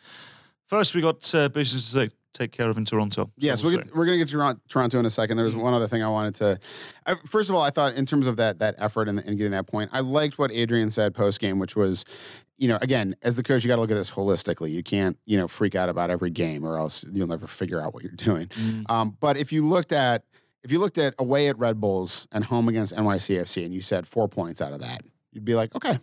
[0.65, 3.31] first, we got uh, business to take care of in Toronto.
[3.37, 5.37] Yes, we'll we're, we're going to get to Toronto in a second.
[5.37, 5.63] There was mm-hmm.
[5.63, 6.59] one other thing I wanted to.
[7.05, 9.51] I, first of all, I thought in terms of that that effort and, and getting
[9.51, 12.05] that point, I liked what Adrian said post game, which was,
[12.57, 14.71] you know, again, as the coach, you got to look at this holistically.
[14.71, 17.93] You can't, you know, freak out about every game, or else you'll never figure out
[17.93, 18.47] what you're doing.
[18.47, 18.89] Mm.
[18.89, 20.23] Um, but if you looked at
[20.63, 24.07] if you looked at away at Red Bulls and home against NYCFC, and you said
[24.07, 25.99] four points out of that, you'd be like, okay,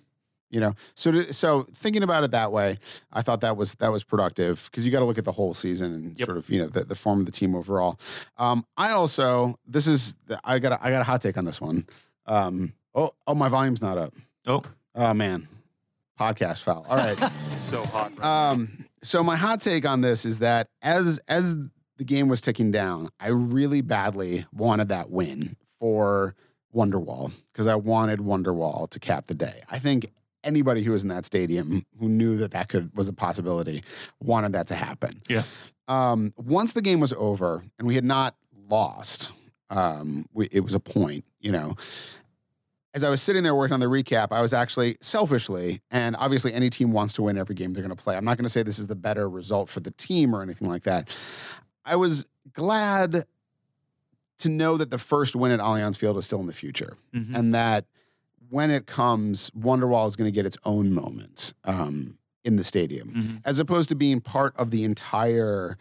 [0.53, 0.75] you know?
[0.95, 2.79] So to, so thinking about it that way
[3.13, 5.55] i thought that was that was productive because you got to look at the whole
[5.55, 6.27] season and yep.
[6.27, 7.99] sort of you know the, the form of the team overall.
[8.37, 11.61] Um, i also this is i got a, i got a hot take on this
[11.61, 11.87] one.
[12.27, 14.15] Um, oh oh my volume's not up.
[14.47, 14.63] Oh.
[14.95, 15.49] Oh man.
[16.21, 16.87] Podcast foul.
[16.89, 17.19] All right.
[17.63, 18.13] So hot.
[18.19, 21.55] Right um so my hot take on this is that as as
[21.97, 26.35] the game was ticking down i really badly wanted that win for
[26.75, 29.63] Wonderwall because I wanted Wonderwall to cap the day.
[29.71, 30.11] I think
[30.45, 33.83] anybody who was in that stadium who knew that that could was a possibility
[34.21, 35.23] wanted that to happen.
[35.29, 35.43] Yeah.
[35.89, 38.35] Um, once the game was over and we had not
[38.69, 39.33] lost,
[39.71, 41.25] um, we, it was a point.
[41.41, 41.77] You know,
[42.95, 46.53] as I was sitting there working on the recap, I was actually selfishly, and obviously
[46.53, 48.17] any team wants to win every game they're going to play.
[48.17, 50.69] I'm not going to say this is the better result for the team or anything
[50.69, 51.09] like that.
[51.85, 53.27] I was glad
[54.39, 57.35] to know that the first win at Allianz Field is still in the future, mm-hmm.
[57.35, 57.87] and that
[58.53, 63.09] when it comes, Wonderwall is going to get its own moment um, in the stadium,
[63.11, 63.41] Mhm.
[63.47, 65.79] as opposed to being part of the entire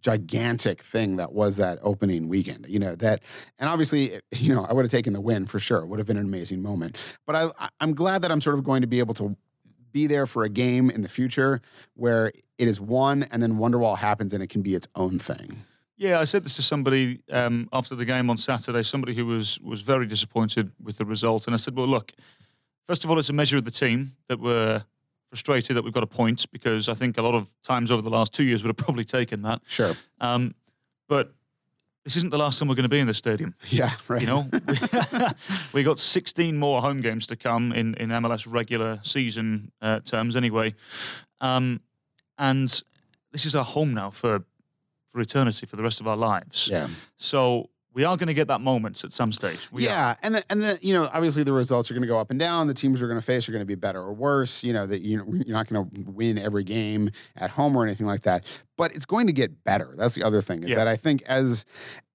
[0.00, 2.66] gigantic thing that was that opening weekend.
[2.68, 3.22] You know that,
[3.58, 5.80] and obviously, you know, I would have taken the win for sure.
[5.80, 6.96] It would have been an amazing moment.
[7.26, 9.36] But I- I'm glad that I'm sort of going to be able to
[9.92, 11.60] be there for a game in the future
[11.94, 15.64] where it is one, and then Wonderwall happens, and it can be its own thing.
[15.96, 18.82] Yeah, I said this to somebody um, after the game on Saturday.
[18.82, 22.12] Somebody who was was very disappointed with the result, and I said, "Well, look,
[22.86, 24.84] first of all, it's a measure of the team that we're
[25.34, 28.10] frustrated that we've got a point because I think a lot of times over the
[28.10, 29.62] last two years would have probably taken that.
[29.66, 29.94] Sure.
[30.20, 30.54] Um,
[31.08, 31.32] but
[32.04, 33.54] this isn't the last time we're going to be in the stadium.
[33.68, 33.92] Yeah.
[34.06, 34.20] Right.
[34.20, 34.50] You know,
[35.72, 40.36] we got 16 more home games to come in, in MLS regular season uh, terms,
[40.36, 40.74] anyway.
[41.40, 41.80] Um,
[42.38, 42.68] and
[43.32, 44.44] this is our home now for
[45.14, 46.68] for eternity, for the rest of our lives.
[46.70, 46.88] Yeah.
[47.16, 49.68] So we are going to get that moment at some stage.
[49.70, 49.90] We are.
[49.90, 52.30] yeah, and the, and the you know obviously the results are going to go up
[52.32, 52.66] and down.
[52.66, 54.64] The teams we're going to face are going to be better or worse.
[54.64, 57.84] You know that you know, you're not going to win every game at home or
[57.84, 58.44] anything like that,
[58.76, 59.94] but it's going to get better.
[59.96, 60.76] That's the other thing is Yeah.
[60.78, 61.64] that I think as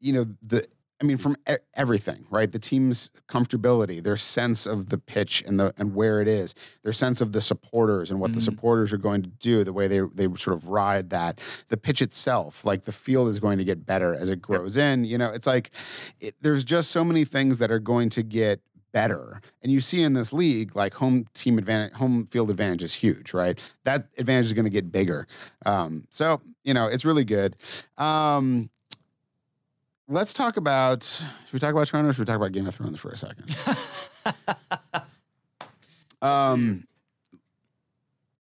[0.01, 0.67] you know the.
[1.01, 2.51] I mean, from e- everything, right?
[2.51, 6.91] The team's comfortability, their sense of the pitch and the and where it is, their
[6.93, 8.43] sense of the supporters and what the Mhm.
[8.43, 12.01] supporters are going to do, the way they they sort of ride that, the pitch
[12.01, 15.05] itself, like the field is going to get better as it grows in.
[15.05, 15.71] You know, it's like
[16.19, 19.39] it, there's just so many things that are going to get better.
[19.61, 23.33] And you see in this league, like home team advantage, home field advantage is huge,
[23.33, 23.57] right?
[23.85, 25.27] That advantage is going to get bigger.
[25.65, 27.55] Um, so, you know, it's really good.
[27.97, 28.71] Um,
[30.09, 32.75] let's talk about, should we talk about Toronto or should we talk about Game of
[32.75, 33.55] Thrones for a second?
[36.21, 36.87] um,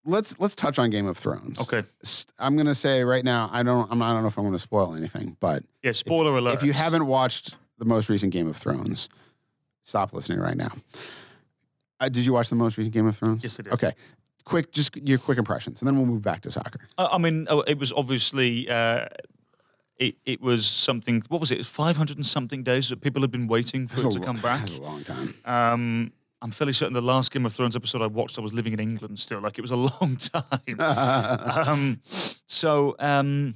[0.05, 1.59] let's, let's touch on Game of Thrones.
[1.59, 1.83] Okay.
[2.03, 4.37] S- I'm going to say right now, I don't, I'm not, I don't know if
[4.37, 5.91] I'm going to spoil anything, but Yeah.
[5.91, 6.55] Spoiler alert.
[6.55, 9.09] if you haven't watched the most recent Game of Thrones,
[9.83, 10.71] stop listening right now.
[11.99, 13.43] Uh, did you watch the most recent Game of Thrones?
[13.43, 13.73] Yes, I did.
[13.73, 13.93] Okay.
[14.43, 16.79] Quick, just your quick impressions, and then we'll move back to soccer.
[16.99, 18.69] I I mean, oh, it was obviously.
[18.69, 19.07] Uh,
[19.97, 21.23] it, it was something.
[21.29, 21.65] What was it?
[21.65, 24.25] Five hundred and something days that people had been waiting for That's it to lo-
[24.25, 24.61] come back.
[24.61, 25.35] That's a long time.
[25.45, 28.73] Um, I'm fairly certain the last Game of Thrones episode I watched, I was living
[28.73, 29.39] in England still.
[29.39, 30.79] Like it was a long time.
[31.67, 32.01] um,
[32.45, 33.55] so, um,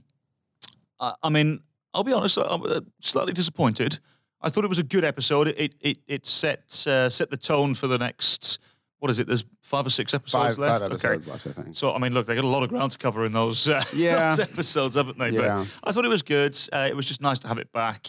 [1.00, 1.62] I, I mean,
[1.94, 2.38] I'll be honest.
[2.38, 4.00] I'm uh, slightly disappointed.
[4.42, 5.50] I thought it was a good episode.
[5.50, 8.60] It it it set uh, set the tone for the next.
[9.00, 9.28] What is it?
[9.28, 10.82] There's five or six episodes five, left.
[10.82, 11.08] five Okay.
[11.16, 11.76] episodes left, I think.
[11.78, 13.82] So I mean, look, they got a lot of ground to cover in those, uh,
[13.94, 14.32] Yeah.
[14.32, 15.30] those episodes, haven't they?
[15.30, 15.66] Yeah.
[15.84, 16.58] But I thought it was good.
[16.74, 18.08] Uh, it was just nice to have it back,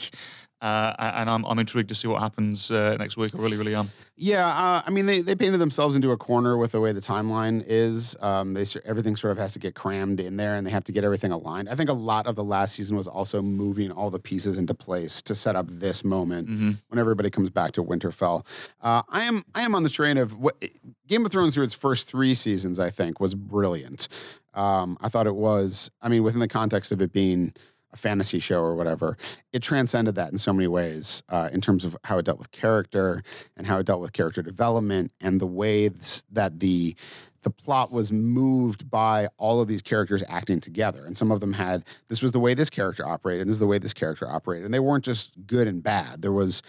[0.62, 3.34] uh, and I'm, I'm intrigued to see what happens uh, next week.
[3.34, 3.90] I really, really am.
[4.16, 7.00] Yeah, uh, I mean, they, they painted themselves into a corner with the way the
[7.00, 8.14] timeline is.
[8.20, 10.92] Um, they everything sort of has to get crammed in there, and they have to
[10.92, 11.70] get everything aligned.
[11.70, 14.74] I think a lot of the last season was also moving all the pieces into
[14.74, 16.76] place to set up this moment Mhm.
[16.88, 18.44] when everybody comes back to Winterfell.
[18.82, 20.62] Uh, I am I am on the train of what
[21.08, 22.78] Game of Thrones through its first three seasons.
[22.78, 24.08] I think was brilliant.
[24.52, 25.90] Um, I thought it was.
[26.02, 27.54] I mean, within the context of it being
[27.92, 29.16] a fantasy show or whatever,
[29.52, 32.50] it transcended that in so many ways uh, in terms of how it dealt with
[32.50, 33.22] character
[33.56, 36.94] and how it dealt with character development and the ways that the
[37.42, 41.04] the plot was moved by all of these characters acting together.
[41.06, 43.60] And some of them had this was the way this character operated and this is
[43.60, 46.22] the way this character operated and they weren't just good and bad.
[46.22, 46.62] There was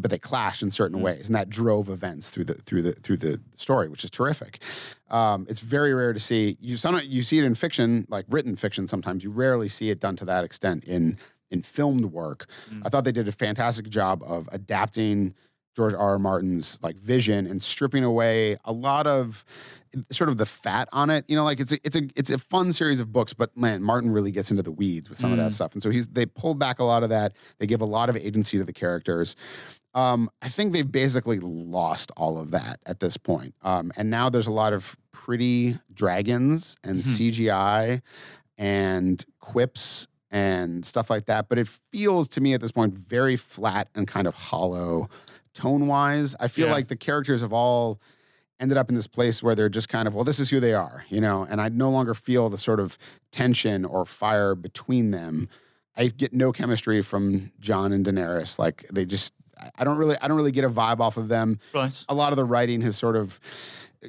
[0.00, 1.02] but they clash in certain mm.
[1.02, 4.60] ways and that drove events through the through the through the story which is terrific.
[5.10, 8.56] Um, it's very rare to see you sometimes you see it in fiction like written
[8.56, 9.24] fiction sometimes.
[9.24, 11.16] You rarely see it done to that extent in
[11.50, 12.46] in filmed work.
[12.68, 12.90] I mm.
[12.90, 15.34] thought they did a fantastic job of adapting
[15.76, 16.00] george r.
[16.00, 16.18] R.
[16.18, 19.44] martin's like vision and stripping away a lot of
[20.10, 21.24] sort of the fat on it.
[21.28, 23.82] You know like it's a, it's a it's a fun series of books but man
[23.82, 25.54] martin really gets into the weeds with some of that mm.
[25.54, 25.72] stuff.
[25.72, 27.32] And so he's they pulled back a lot of that.
[27.58, 29.36] They give a lot of agency to the characters
[29.94, 33.54] um, I think they've basically lost all of that at this point.
[33.62, 38.02] Um, and now there's a lot of pretty dragons and CGI
[38.58, 41.48] and quips and stuff like that.
[41.48, 45.08] But it feels to me at this point very flat and kind of hollow
[45.54, 46.34] tone wise.
[46.40, 46.72] I feel Yeah.
[46.72, 48.00] like the characters have all
[48.60, 50.74] ended up in this place where they're just kind of, well, this is who they
[50.74, 52.96] are, you know, and I no longer feel the sort of
[53.32, 55.48] tension or fire between them.
[55.96, 58.58] I get no chemistry from Jon and Daenerys.
[58.58, 59.32] Like they just,
[59.78, 61.58] I- don't really, I don't really get a vibe off of them.
[61.74, 62.04] Right.
[62.08, 63.38] A lot of the writing has sort of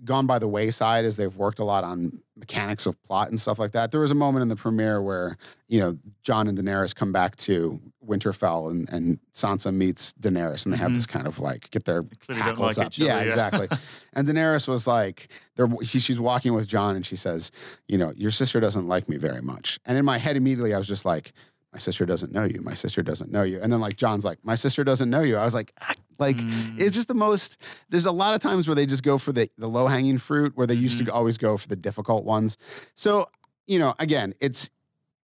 [0.03, 3.57] gone by the wayside as they've worked a lot on mechanics of plot and stuff
[3.57, 3.91] like that.
[3.91, 5.37] There was a moment in the premiere where
[5.69, 10.73] you know Jon and Daenerys come back to Winterfell and, and Sansa meets Daenerys and
[10.73, 10.95] they have Mhm.
[10.95, 12.93] this kind of like get their hackles like up.
[12.93, 13.27] other, yeah, yeah.
[13.27, 13.69] exactly.
[14.13, 17.51] and Daenerys was like, they're, she, she's walking with Jon and she says,
[17.87, 19.79] you know, your sister doesn't like me very much.
[19.85, 21.31] And in my head immediately I was just like,
[21.75, 22.61] my sister doesn't know you.
[22.61, 23.59] My sister doesn't know you.
[23.61, 25.35] And then like Jon's like, my sister doesn't know you.
[25.35, 26.79] I was like, ah, Like Mm.
[26.79, 27.57] it's just the most.
[27.89, 30.53] There's a lot of times where they just go for the the low hanging fruit,
[30.55, 31.07] where they used Mm-hmm.
[31.07, 32.57] to always go for the difficult ones.
[32.95, 33.27] So
[33.67, 34.69] you know, again, it's.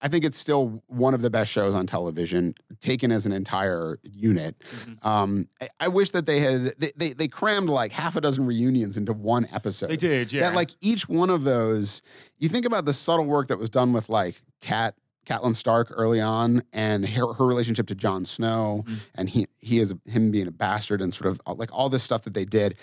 [0.03, 3.99] I think it's still one of the best shows on television, taken as an entire
[4.03, 4.55] unit.
[4.59, 5.05] Mhm.
[5.05, 8.47] Um, I, I wish that they had they, they they crammed like half a dozen
[8.47, 9.89] reunions into one episode.
[9.91, 10.41] They did, yeah.
[10.49, 12.01] That like each one of those,
[12.39, 16.19] you think about the subtle work that was done with like Cat Catelyn Stark early
[16.19, 18.97] on, and her, her relationship to Jon Snow, Mhm.
[19.15, 22.03] and he he is him being a bastard, and sort of uh, like all this
[22.03, 22.75] stuff that they did.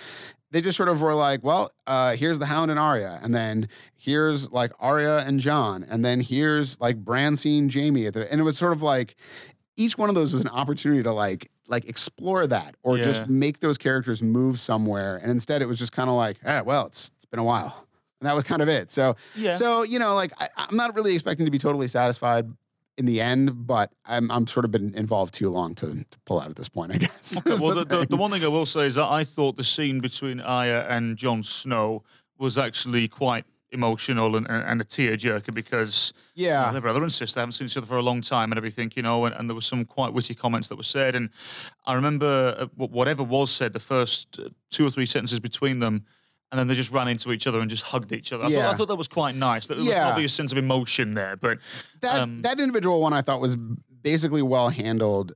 [0.51, 3.69] They just sort of were like, well, uh, here's the Hound and Arya, and then
[3.97, 8.41] here's like Arya and Jon, and then here's like Bran seeing Jaime at the, and
[8.41, 9.15] it was sort of like
[9.77, 13.05] each one of those was an opportunity to like like explore that or Yeah.
[13.05, 16.63] just make those characters move somewhere, and instead it was just kind of like, ah,
[16.65, 17.85] well, it's it's been a while,
[18.21, 18.91] and that was kind of it.
[18.91, 19.53] So yeah.
[19.55, 22.51] so you know, like I, I'm not really expecting to be totally satisfied
[22.97, 26.41] in the end, but I'm I'm sort of been involved too long to, to pull
[26.41, 26.93] out at this point.
[26.93, 27.39] I guess.
[27.39, 29.65] Okay, well, the, the, the one thing I will say is that I thought the
[29.65, 32.03] scene between Arya and Jon Snow
[32.39, 37.13] was actually quite emotional and, and, a tearjerker because you know, yeah, they're brother and
[37.13, 39.49] sister, haven't seen each other for a long time and everything, you know, and, and
[39.49, 41.15] there were some quite witty comments that were said.
[41.15, 41.31] And
[41.85, 46.05] I remember uh, whatever was said, the first uh, two or three sentences between them,
[46.51, 48.45] and then they just ran into each other and just hugged each other.
[48.45, 49.67] I, thought, I thought that was quite nice.
[49.67, 50.07] That there was Yeah.
[50.07, 51.37] an obvious sense of emotion there.
[51.37, 51.59] But
[52.01, 53.57] that um, that individual one I thought was
[54.03, 55.35] basically well handled.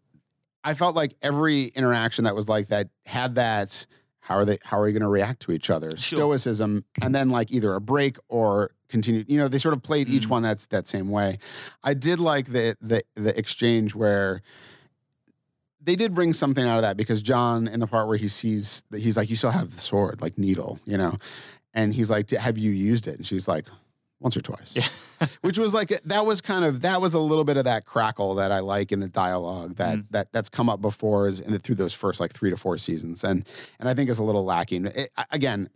[0.65, 3.87] I felt like every interaction that was like that had that.
[4.21, 4.59] How are they?
[4.65, 5.91] How are you going to react to each other?
[5.97, 6.19] Sure.
[6.19, 9.25] Stoicism, and then like either a break or continue.
[9.27, 10.31] You know, they sort of played each Mm.
[10.31, 11.39] one that's that same way.
[11.83, 14.41] I did like the the the exchange where
[15.85, 18.85] they did bring something out of that because Jon, in the part where he sees
[18.91, 21.19] that he's like, "You still have the sword, like needle," you know,
[21.75, 23.67] and he's like, "Have you used it?" And she's like,
[24.21, 24.87] "Once or twice." yeah.
[25.43, 28.35] which was like that was kind of that was a little bit of that crackle
[28.37, 30.07] that I like in the dialogue that Mm.
[30.11, 32.77] that that's come up before is in the, through those first like three to four
[32.79, 33.47] seasons and
[33.79, 34.87] and I think is a little lacking.
[34.87, 35.69] It, again,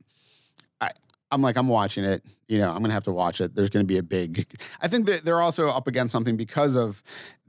[0.81, 0.91] I
[1.31, 2.23] I'm like I'm watching it.
[2.49, 3.55] You know, I'm gonna have to watch it.
[3.55, 4.47] There's gonna be a big.
[4.81, 7.03] I think that they're also up against something because of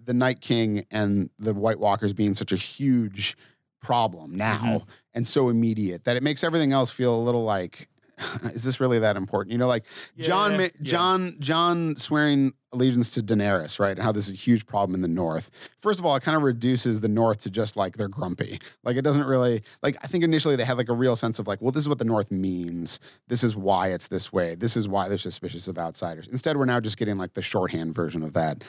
[0.07, 3.37] the Night King and the White Walkers being such a huge
[3.81, 4.83] problem now Mhm.
[5.13, 7.87] and so immediate that it makes everything else feel a little like.
[8.51, 9.51] Is this really that important?
[9.51, 9.85] You know, like
[10.17, 10.69] Jon, Yeah, ma- yeah.
[10.81, 13.91] Jon, Jon swearing allegiance to Daenerys, right?
[13.91, 15.51] And how this is a huge problem in the North.
[15.81, 18.57] First of all, it kind of reduces the North to just like they're grumpy.
[18.83, 19.97] Like it doesn't really like.
[20.03, 21.99] I think initially they had like a real sense of like, well, this is what
[21.99, 22.99] the North means.
[23.27, 24.55] This is why it's this way.
[24.55, 26.27] This is why they're suspicious of outsiders.
[26.27, 28.63] Instead, we're now just getting like the shorthand version of that.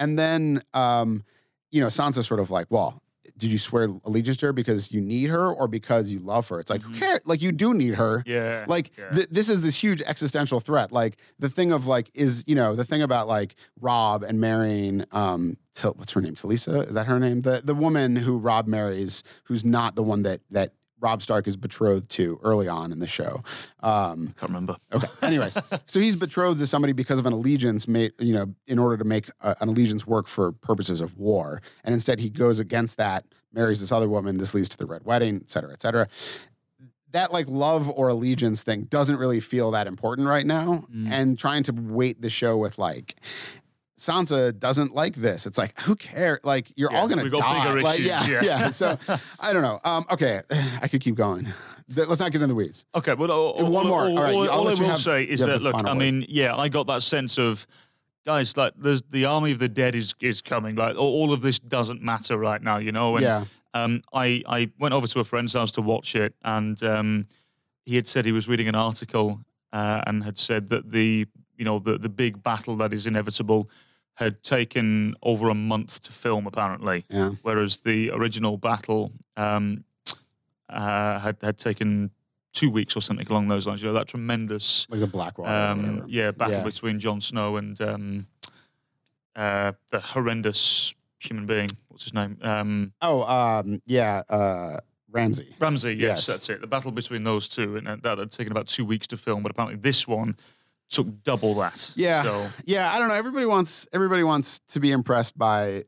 [0.00, 1.22] And then, um,
[1.70, 3.00] you know, Sansa sort of like, well.
[3.38, 6.60] Did you swear allegiance to her because you need her or because you love her?
[6.60, 6.98] It's like, who Mhm.
[6.98, 7.20] cares?
[7.24, 8.22] Like, you do need her.
[8.26, 8.66] Yeah.
[8.68, 9.08] Like yeah.
[9.12, 10.92] th- this is this huge existential threat.
[10.92, 15.04] Like the thing of like is you know the thing about like Robb and marrying
[15.12, 18.66] um Til- what's her name Talisa is that her name the the woman who Robb
[18.66, 22.98] marries who's not the one that that Robb Stark is betrothed to early on in
[22.98, 23.42] the show.
[23.80, 24.76] Um, Can't remember.
[24.92, 25.08] okay.
[25.22, 28.96] Anyways, so he's betrothed to somebody because of an allegiance made, you know, in order
[28.96, 31.62] to make a, an allegiance work for purposes of war.
[31.84, 34.38] And instead he goes against that, marries this other woman.
[34.38, 36.08] This leads to the red wedding, et cetera, et cetera.
[37.12, 40.84] That like love or allegiance thing doesn't really feel that important right now.
[40.94, 41.10] Mm.
[41.10, 43.16] And trying to weight the show with like,
[44.00, 45.44] Sansa doesn't like this.
[45.46, 46.40] It's like, who cares?
[46.42, 47.80] Like, you're Yeah, all gonna we got die.
[47.82, 48.40] Like, yeah, yeah.
[48.42, 48.70] yeah.
[48.70, 48.98] So
[49.40, 49.78] I don't know.
[49.84, 50.40] Um, okay,
[50.82, 51.46] I could keep going.
[51.94, 52.86] Let's not get in the weeds.
[52.94, 54.00] Okay, well, all, one all- more.
[54.02, 56.68] All, All right, all- I will have- say is that look, I mean, yeah, I
[56.70, 57.66] got that sense of
[58.24, 60.76] guys like there's the army of the dead is is coming.
[60.76, 63.16] Like all, all of this doesn't matter right now, you know.
[63.16, 63.44] And yeah.
[63.74, 67.26] um, I I went over to a friend's house to watch it, and um,
[67.84, 69.40] he had said he was reading an article
[69.74, 71.26] uh, and had said that the
[71.58, 73.68] you know the the big battle that is inevitable
[74.14, 77.30] had taken over a month to film apparently Yeah.
[77.42, 79.84] whereas the original battle um,
[80.68, 82.10] uh, had had taken
[82.52, 83.80] two weeks or something along those lines.
[83.82, 85.50] You know that tremendous, Like the Blackwater.
[85.52, 86.64] um, yeah, battle Yeah.
[86.64, 88.26] between Jon Snow and um,
[89.36, 91.68] uh, the horrendous human being.
[91.88, 92.38] What's his name?
[92.42, 95.54] Um, Oh, um, yeah, uh, Ramsay.
[95.60, 95.92] Ramsay.
[95.94, 96.26] Yes, Yes.
[96.26, 96.60] that's it.
[96.60, 99.50] The battle between those two, and that had taken about two weeks to film, but
[99.52, 100.36] apparently this one
[100.90, 101.92] took double that.
[101.96, 102.22] Yeah.
[102.22, 103.14] So Yeah, I don't know.
[103.14, 105.84] Everybody wants everybody wants to be impressed by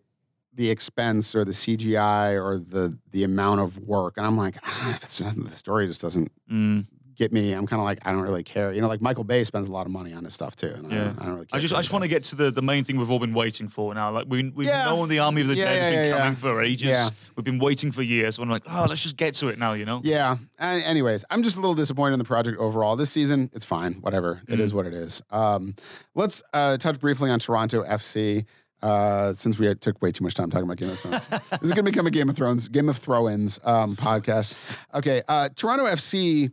[0.54, 4.94] the expense or the CGI or the the amount of work, and I'm like, ah,
[4.94, 6.86] if it's just, the story just doesn't mm,
[7.22, 7.52] get me.
[7.52, 8.72] I'm kind of like, I don't really care.
[8.72, 10.87] You know, like Michael Bay spends a lot of money on his stuff too, and
[10.87, 11.04] I, Yeah.
[11.04, 11.46] don't, I don't really.
[11.46, 13.18] care I just I just want to get to the, the main thing we've all
[13.20, 14.11] been waiting for now.
[14.11, 14.85] Like we we've Yeah.
[14.87, 16.88] known the army of the Yeah, dead has yeah, been coming for ages.
[16.88, 17.08] Yeah.
[17.37, 18.37] We've been waiting for years.
[18.37, 19.72] So I'm like, oh, let's just get to it now.
[19.74, 20.00] You know.
[20.04, 20.37] Yeah.
[20.58, 22.96] A- anyways, I'm just a little disappointed in the project overall.
[22.96, 23.94] This season, it's fine.
[24.00, 24.40] Whatever.
[24.48, 24.60] It Mm.
[24.60, 25.23] is what it is.
[25.31, 25.75] Um,
[26.14, 28.44] let's uh, touch briefly on Toronto FC.
[28.83, 31.40] Uh, since we had, took way too much time talking about Game of Thrones, this
[31.62, 34.56] is going to become a Game of Thrones, Game of Throw-ins um, podcast.
[34.92, 36.50] Okay, uh, Toronto FC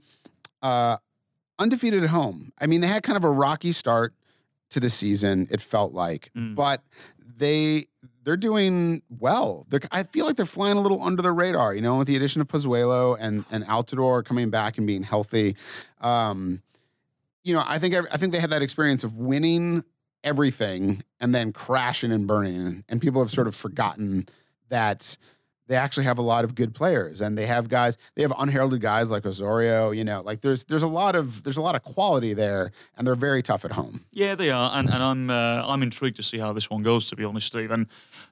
[0.62, 0.98] uh,
[1.58, 2.52] undefeated at home.
[2.60, 4.14] I mean, they had kind of a rocky start
[4.72, 5.48] to the season.
[5.52, 6.56] It felt like, Mm.
[6.56, 6.84] but
[7.38, 7.88] they
[8.24, 9.66] they're doing well.
[9.70, 11.74] They're, I feel like they're flying a little under the radar.
[11.74, 15.56] You know, with the addition of Pozuelo and and Altidore coming back and being healthy.
[16.02, 16.62] Um,
[17.44, 19.84] you know, I think I think they had that experience of winning
[20.24, 24.28] everything and then crashing and burning, and people have sort of forgotten
[24.68, 25.18] that
[25.70, 28.82] they actually have a lot of good players and they have guys they have unheralded
[28.82, 31.84] guys like Osorio you know like there's there's a lot of there's a lot of
[31.84, 35.64] quality there and they're very tough at home Yeah, they are, and, and I'm uh,
[35.72, 37.08] I'm intrigued to see how this one goes.
[37.10, 37.88] To be honest, Steve, and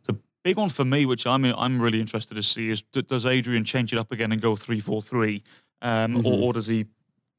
[0.07, 3.63] the big one for me, which I'm I'm really interested to see, is does Adrian
[3.63, 5.43] change it up again and go three four three,
[5.81, 6.41] um, or, Mhm.
[6.43, 6.85] or does he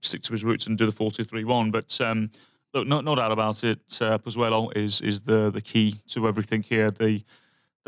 [0.01, 1.71] stick to his roots and do the four two three one?
[1.71, 2.31] But um,
[2.73, 3.81] look, no, no doubt about it.
[4.01, 6.91] Uh, Pozuelo is is the the key to everything here.
[6.93, 7.25] They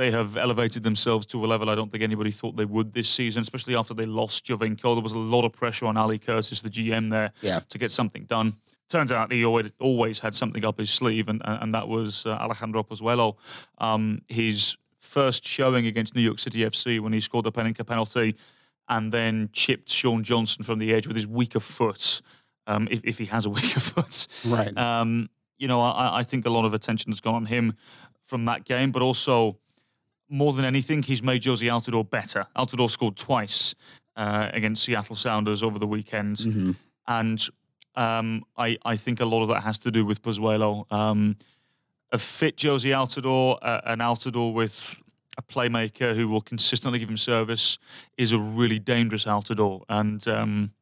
[0.01, 3.11] they have elevated themselves to a level I don't think anybody thought they would this
[3.11, 4.95] season, especially after they lost Giovinco.
[4.95, 7.61] There was a lot of pressure on Ali Curtis, the GM there, Yeah.
[7.69, 8.55] to get something done.
[8.89, 12.31] Turns out he always, always had something up his sleeve, and, and that was uh,
[12.31, 13.37] Alejandro Pozuelo.
[13.77, 18.37] Um, his first showing against New York City FC when he scored the Panenka penalty
[18.89, 22.23] and then chipped Sean Johnson from the edge with his weaker foot,
[22.67, 24.27] um, if, if he has a weaker foot.
[24.47, 25.29] right Um,
[25.59, 27.75] you know, I, I think a lot of attention has gone on him
[28.25, 29.59] from that game, but also
[30.31, 32.47] more than anything, he's made Jozy Altidore better.
[32.57, 33.75] Altidore scored twice
[34.17, 36.77] uh, against Seattle Sounders over the weekend, Mhm.
[37.09, 37.49] and
[37.97, 40.91] um, I, I think a lot of that has to do with Pozuelo.
[40.93, 41.37] Um,
[42.13, 45.03] a fit Jozy Altidore, uh, an Altidore with
[45.39, 47.79] a playmaker who will consistently give him service
[48.17, 50.73] is a really dangerous Altidore, and um,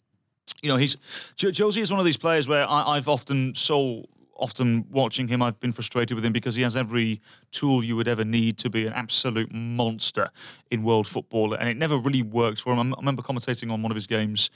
[0.62, 0.96] you know he's
[1.36, 4.04] Jozy is one of these players where I, I've often so
[4.38, 7.20] often watching him I've been frustrated with him because he has every
[7.50, 10.30] tool you would ever need to be an absolute monster
[10.70, 12.94] in world football and it never really worked for him.
[12.94, 14.50] I remember commentating on one of his games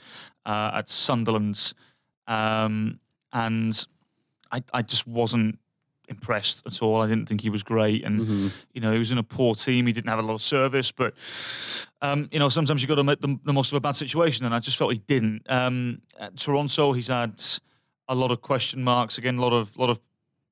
[0.45, 1.73] uh, at Sunderland
[2.27, 2.99] um,
[3.33, 3.85] and
[4.51, 5.59] I, I just wasn't
[6.09, 7.01] impressed at all.
[7.01, 8.51] I didn't think he was great, and Mhm.
[8.73, 9.87] you know he was in a poor team.
[9.87, 11.13] He didn't have a lot of service, but
[12.01, 13.95] um, you know sometimes you have got to make the, the most of a bad
[13.95, 15.41] situation, and I just felt he didn't.
[15.49, 17.41] Um, at Toronto, he's had
[18.07, 19.99] a lot of question marks again, a lot of lot of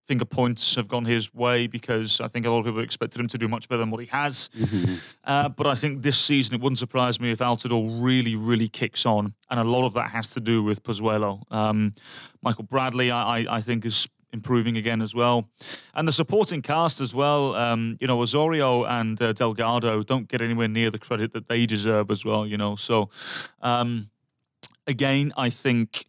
[0.07, 3.27] finger points have gone his way because I think a lot of people expected him
[3.29, 4.49] to do much better than what he has.
[4.57, 4.99] Mhm.
[5.23, 9.05] Uh, but I think this season it wouldn't surprise me if Altidore really, really kicks
[9.05, 11.43] on, and a lot of that has to do with Pozuelo.
[11.51, 11.93] Um,
[12.41, 15.49] Michael Bradley, I, I, I think, is improving again as well,
[15.93, 17.55] and the supporting cast as well.
[17.55, 21.65] Um, you know, Osorio and uh, Delgado don't get anywhere near the credit that they
[21.65, 22.47] deserve as well.
[22.47, 23.09] You know, so
[23.61, 24.09] um,
[24.87, 26.05] again, I think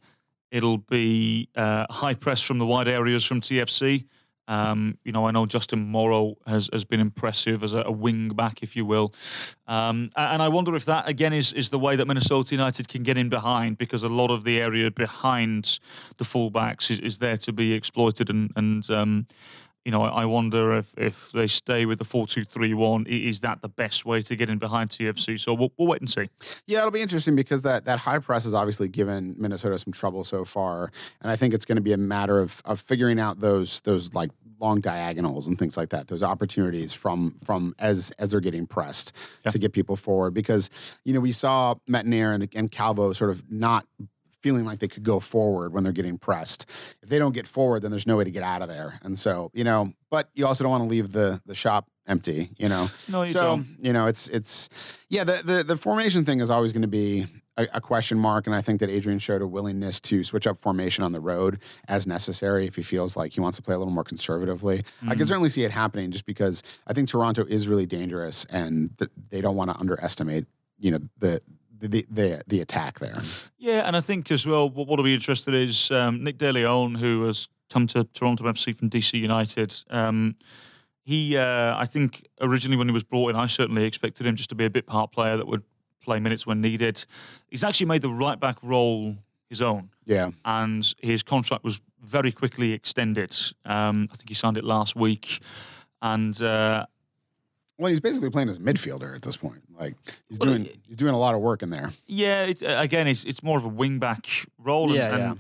[0.53, 4.05] it'll be uh, high press from the wide areas from TFC.
[4.48, 8.28] Um, you know, I know Justin Morrow has, has been impressive as a, a wing
[8.30, 9.14] back, if you will.
[9.66, 13.03] Um, and I wonder if that, again, is, is the way that Minnesota United can
[13.03, 15.78] get in behind because a lot of the area behind
[16.18, 18.28] the fullbacks is, is there to be exploited.
[18.28, 19.26] And, and um,
[19.84, 23.06] you know, I, I wonder if, if they stay with the 4 2 3 1,
[23.06, 25.38] is that the best way to get in behind TFC?
[25.40, 26.28] So we'll, we'll wait and see.
[26.66, 30.24] Yeah, it'll be interesting because that that high press has obviously given Minnesota some trouble
[30.24, 33.40] so far, and I think it's going to be a matter of of figuring out
[33.40, 34.30] those those like
[34.60, 39.12] long diagonals and things like that, those opportunities from from as as they're getting pressed
[39.44, 39.50] Yeah.
[39.50, 40.34] to get people forward.
[40.34, 40.70] Because
[41.04, 43.86] you know we saw Metanire and, and Calvo sort of not
[44.43, 46.66] feeling like they could go forward when they're getting pressed.
[47.03, 48.99] If they don't get forward, then there's no way to get out of there.
[49.03, 52.51] And so you know, but you also don't want to leave the the shop empty.
[52.59, 52.88] You know.
[53.09, 53.66] No, you so don't.
[53.80, 54.68] you know, it's it's
[55.09, 55.24] yeah.
[55.24, 57.26] The the, the formation thing is always going to be
[57.57, 60.61] a, a question mark, and I think that Adrian showed a willingness to switch up
[60.61, 63.78] formation on the road as necessary if he feels like he wants to play a
[63.78, 64.84] little more conservatively.
[65.07, 65.28] I can mm.
[65.28, 69.40] certainly see it happening, just because I think Toronto is really dangerous, and th- they
[69.40, 70.47] don't want to underestimate
[70.78, 71.40] you know the.
[71.82, 73.20] The, the the attack there.
[73.58, 76.94] Yeah, and I think as well, what what'll be interested is um, Nick De Leon,
[76.94, 79.82] who has come to Toronto FC from DC United.
[79.90, 80.36] Um,
[81.04, 84.48] he, uh, I think, originally when he was brought in, I certainly expected him just
[84.50, 85.64] to be a bit part player that would
[86.00, 87.04] play minutes when needed.
[87.48, 89.16] He's actually made the right back role
[89.48, 93.36] his own, Yeah, and his contract was very quickly extended.
[93.64, 95.40] Um, I think he signed it last week,
[96.00, 96.86] and uh,
[97.82, 99.62] well, he's basically playing as a midfielder at this point.
[99.78, 99.94] Like
[100.28, 101.92] he's Well, doing he's doing a lot of work in there.
[102.06, 104.26] Yeah, it, uh, again, it's it's more of a wing back
[104.58, 104.84] role.
[104.86, 105.34] And, Yeah, and, yeah.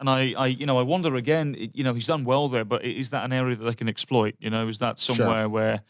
[0.00, 1.56] And I, I, you know, I wonder again.
[1.74, 4.36] You know, he's done well there, but is that an area that they can exploit?
[4.38, 5.16] You know, is that Sure.
[5.16, 5.80] somewhere where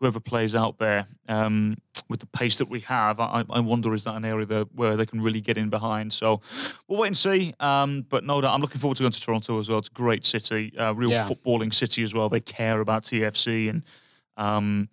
[0.00, 1.76] whoever plays out there um,
[2.10, 4.96] with the pace that we have, I, I wonder is that an area that where
[4.98, 6.12] they can really get in behind?
[6.12, 6.42] So
[6.88, 7.54] we'll wait and see.
[7.58, 9.78] Um, but no doubt, I'm looking forward to going to Toronto as well.
[9.78, 11.26] It's a great city, uh, real Yeah.
[11.26, 12.28] footballing city as well.
[12.28, 13.82] They care about TFC and.
[14.36, 14.88] Um,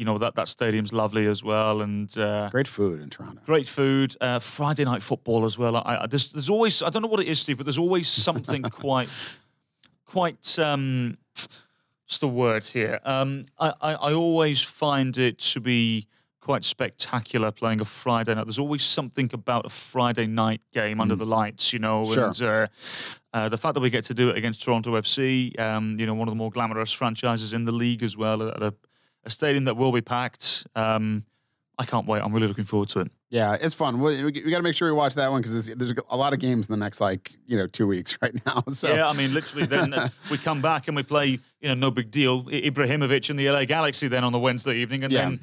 [0.00, 3.38] you know that that stadium's lovely as well, and uh, Great food in Toronto.
[3.44, 4.16] great food.
[4.18, 5.76] Uh, Friday night football as well.
[5.76, 8.08] I, I, there's, there's always I don't know what it is, Steve, but there's always
[8.08, 9.10] something quite,
[10.06, 10.58] quite.
[10.58, 12.98] Um, what's the word here?
[13.04, 16.06] Um, I, I, I always find it to be
[16.40, 18.46] quite spectacular playing a Friday night.
[18.46, 22.06] There's always something about a Friday night game under the lights, you know.
[22.10, 22.28] Sure.
[22.28, 22.66] And uh,
[23.34, 26.14] uh, the fact that we get to do it against Toronto FC, um, you know,
[26.14, 28.74] one of the more glamorous franchises in the league as well, at a,
[29.24, 30.66] a stadium that will be packed.
[30.74, 31.24] Um,
[31.78, 32.20] I can't wait.
[32.22, 33.10] I'm really looking forward to it.
[33.30, 34.00] Yeah, it's fun.
[34.00, 36.40] We, we, got to make sure we watch that one because there's a lot of
[36.40, 38.64] games in the next like you know two weeks right now.
[38.68, 41.74] So Yeah, I mean, literally, then uh, we come back and we play, you know,
[41.74, 42.44] no big deal.
[42.44, 45.20] Ibrahimovic and the LA Galaxy then on the Wednesday evening, and Yeah.
[45.22, 45.40] then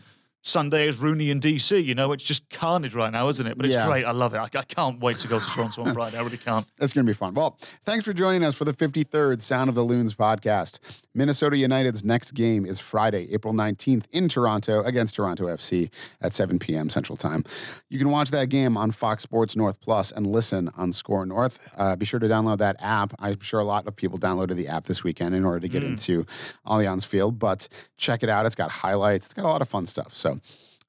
[0.47, 1.83] Sunday is Rooney and DC.
[1.83, 3.57] You know, it's just carnage right now, isn't it?
[3.57, 3.85] But it's Yeah.
[3.85, 4.05] great.
[4.05, 4.37] I love it.
[4.37, 6.17] I, I can't wait to go to Toronto on Friday.
[6.17, 6.65] I really can't.
[6.77, 7.33] That's going to be fun.
[7.33, 10.79] Well, thanks for joining us for the 53rd Sound of the Loons podcast.
[11.13, 15.91] Minnesota United's next game is Friday, April 19th in Toronto against Toronto FC
[16.21, 16.89] at 7 p.m.
[16.91, 17.43] Central Time.
[17.89, 21.59] You can watch that game on Fox Sports North Plus and listen on SKOR North.
[21.75, 23.13] Uh, be sure to download that app.
[23.19, 25.83] I'm sure a lot of people downloaded the app this weekend in order to get
[25.83, 26.25] into
[26.67, 27.67] Allianz Field, but
[27.97, 28.45] check it out.
[28.45, 30.13] It's got highlights, it's got a lot of fun stuff.
[30.13, 30.36] So,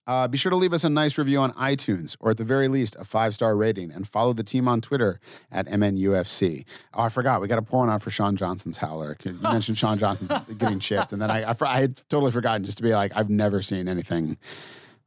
[0.07, 2.66] uh, be sure to leave us a nice review on iTunes, or at the very
[2.68, 5.20] least, a five star rating, and follow the team on Twitter
[5.53, 6.64] at MNUFC.
[6.94, 7.42] Oh, I forgot.
[7.42, 9.16] We got a pour one out for Sean Johnson's Howler.
[9.24, 12.78] You mentioned Sean Johnson's getting chipped, and then I, I, I had totally forgotten just
[12.78, 14.38] to be like, I've never seen anything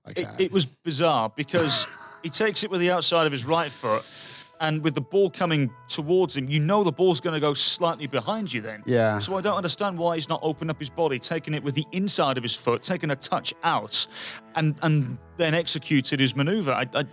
[0.06, 0.40] like It, that.
[0.42, 1.88] it was bizarre because
[2.22, 4.04] he takes it with the outside of his right foot,
[4.62, 8.08] and with the ball coming towards him, you know the ball's going to go slightly
[8.08, 8.84] behind you then.
[8.86, 9.20] Yeah.
[9.20, 11.86] So I don't understand why he's not opened up his body, taking it with the
[11.92, 14.08] inside of his foot, taking a touch out,
[14.56, 16.72] and and then executed his maneuver.
[16.72, 17.06] I, I,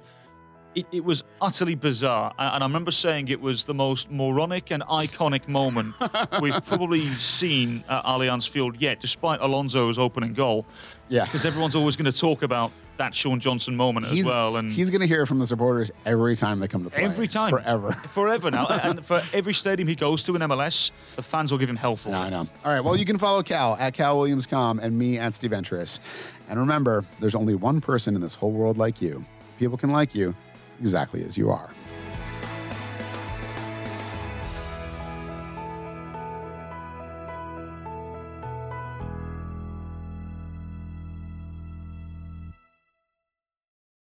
[0.74, 4.82] it, it was utterly bizarre, and I remember saying it was the most moronic and
[4.84, 5.94] iconic moment
[6.42, 10.66] we've probably seen at Allianz Field yet, despite Alonso's opening goal.
[11.08, 11.24] Yeah.
[11.24, 14.70] because everyone's always going to talk about that Sean Johnson moment he's as well, and
[14.70, 17.02] he's going to hear from the supporters every time they come to play.
[17.04, 17.92] every time, Forever.
[18.08, 21.68] forever now, and for every stadium he goes to in MLS, the fans will give
[21.70, 22.26] him hell for No, it.
[22.26, 22.46] I know.
[22.64, 22.80] All right.
[22.80, 25.48] Well, you can follow Cal at CalWilliamsCom and me at Steve.
[25.52, 29.24] And remember, there's only one person in this whole world like you.
[29.58, 30.34] People can like you
[30.80, 31.70] exactly as you are.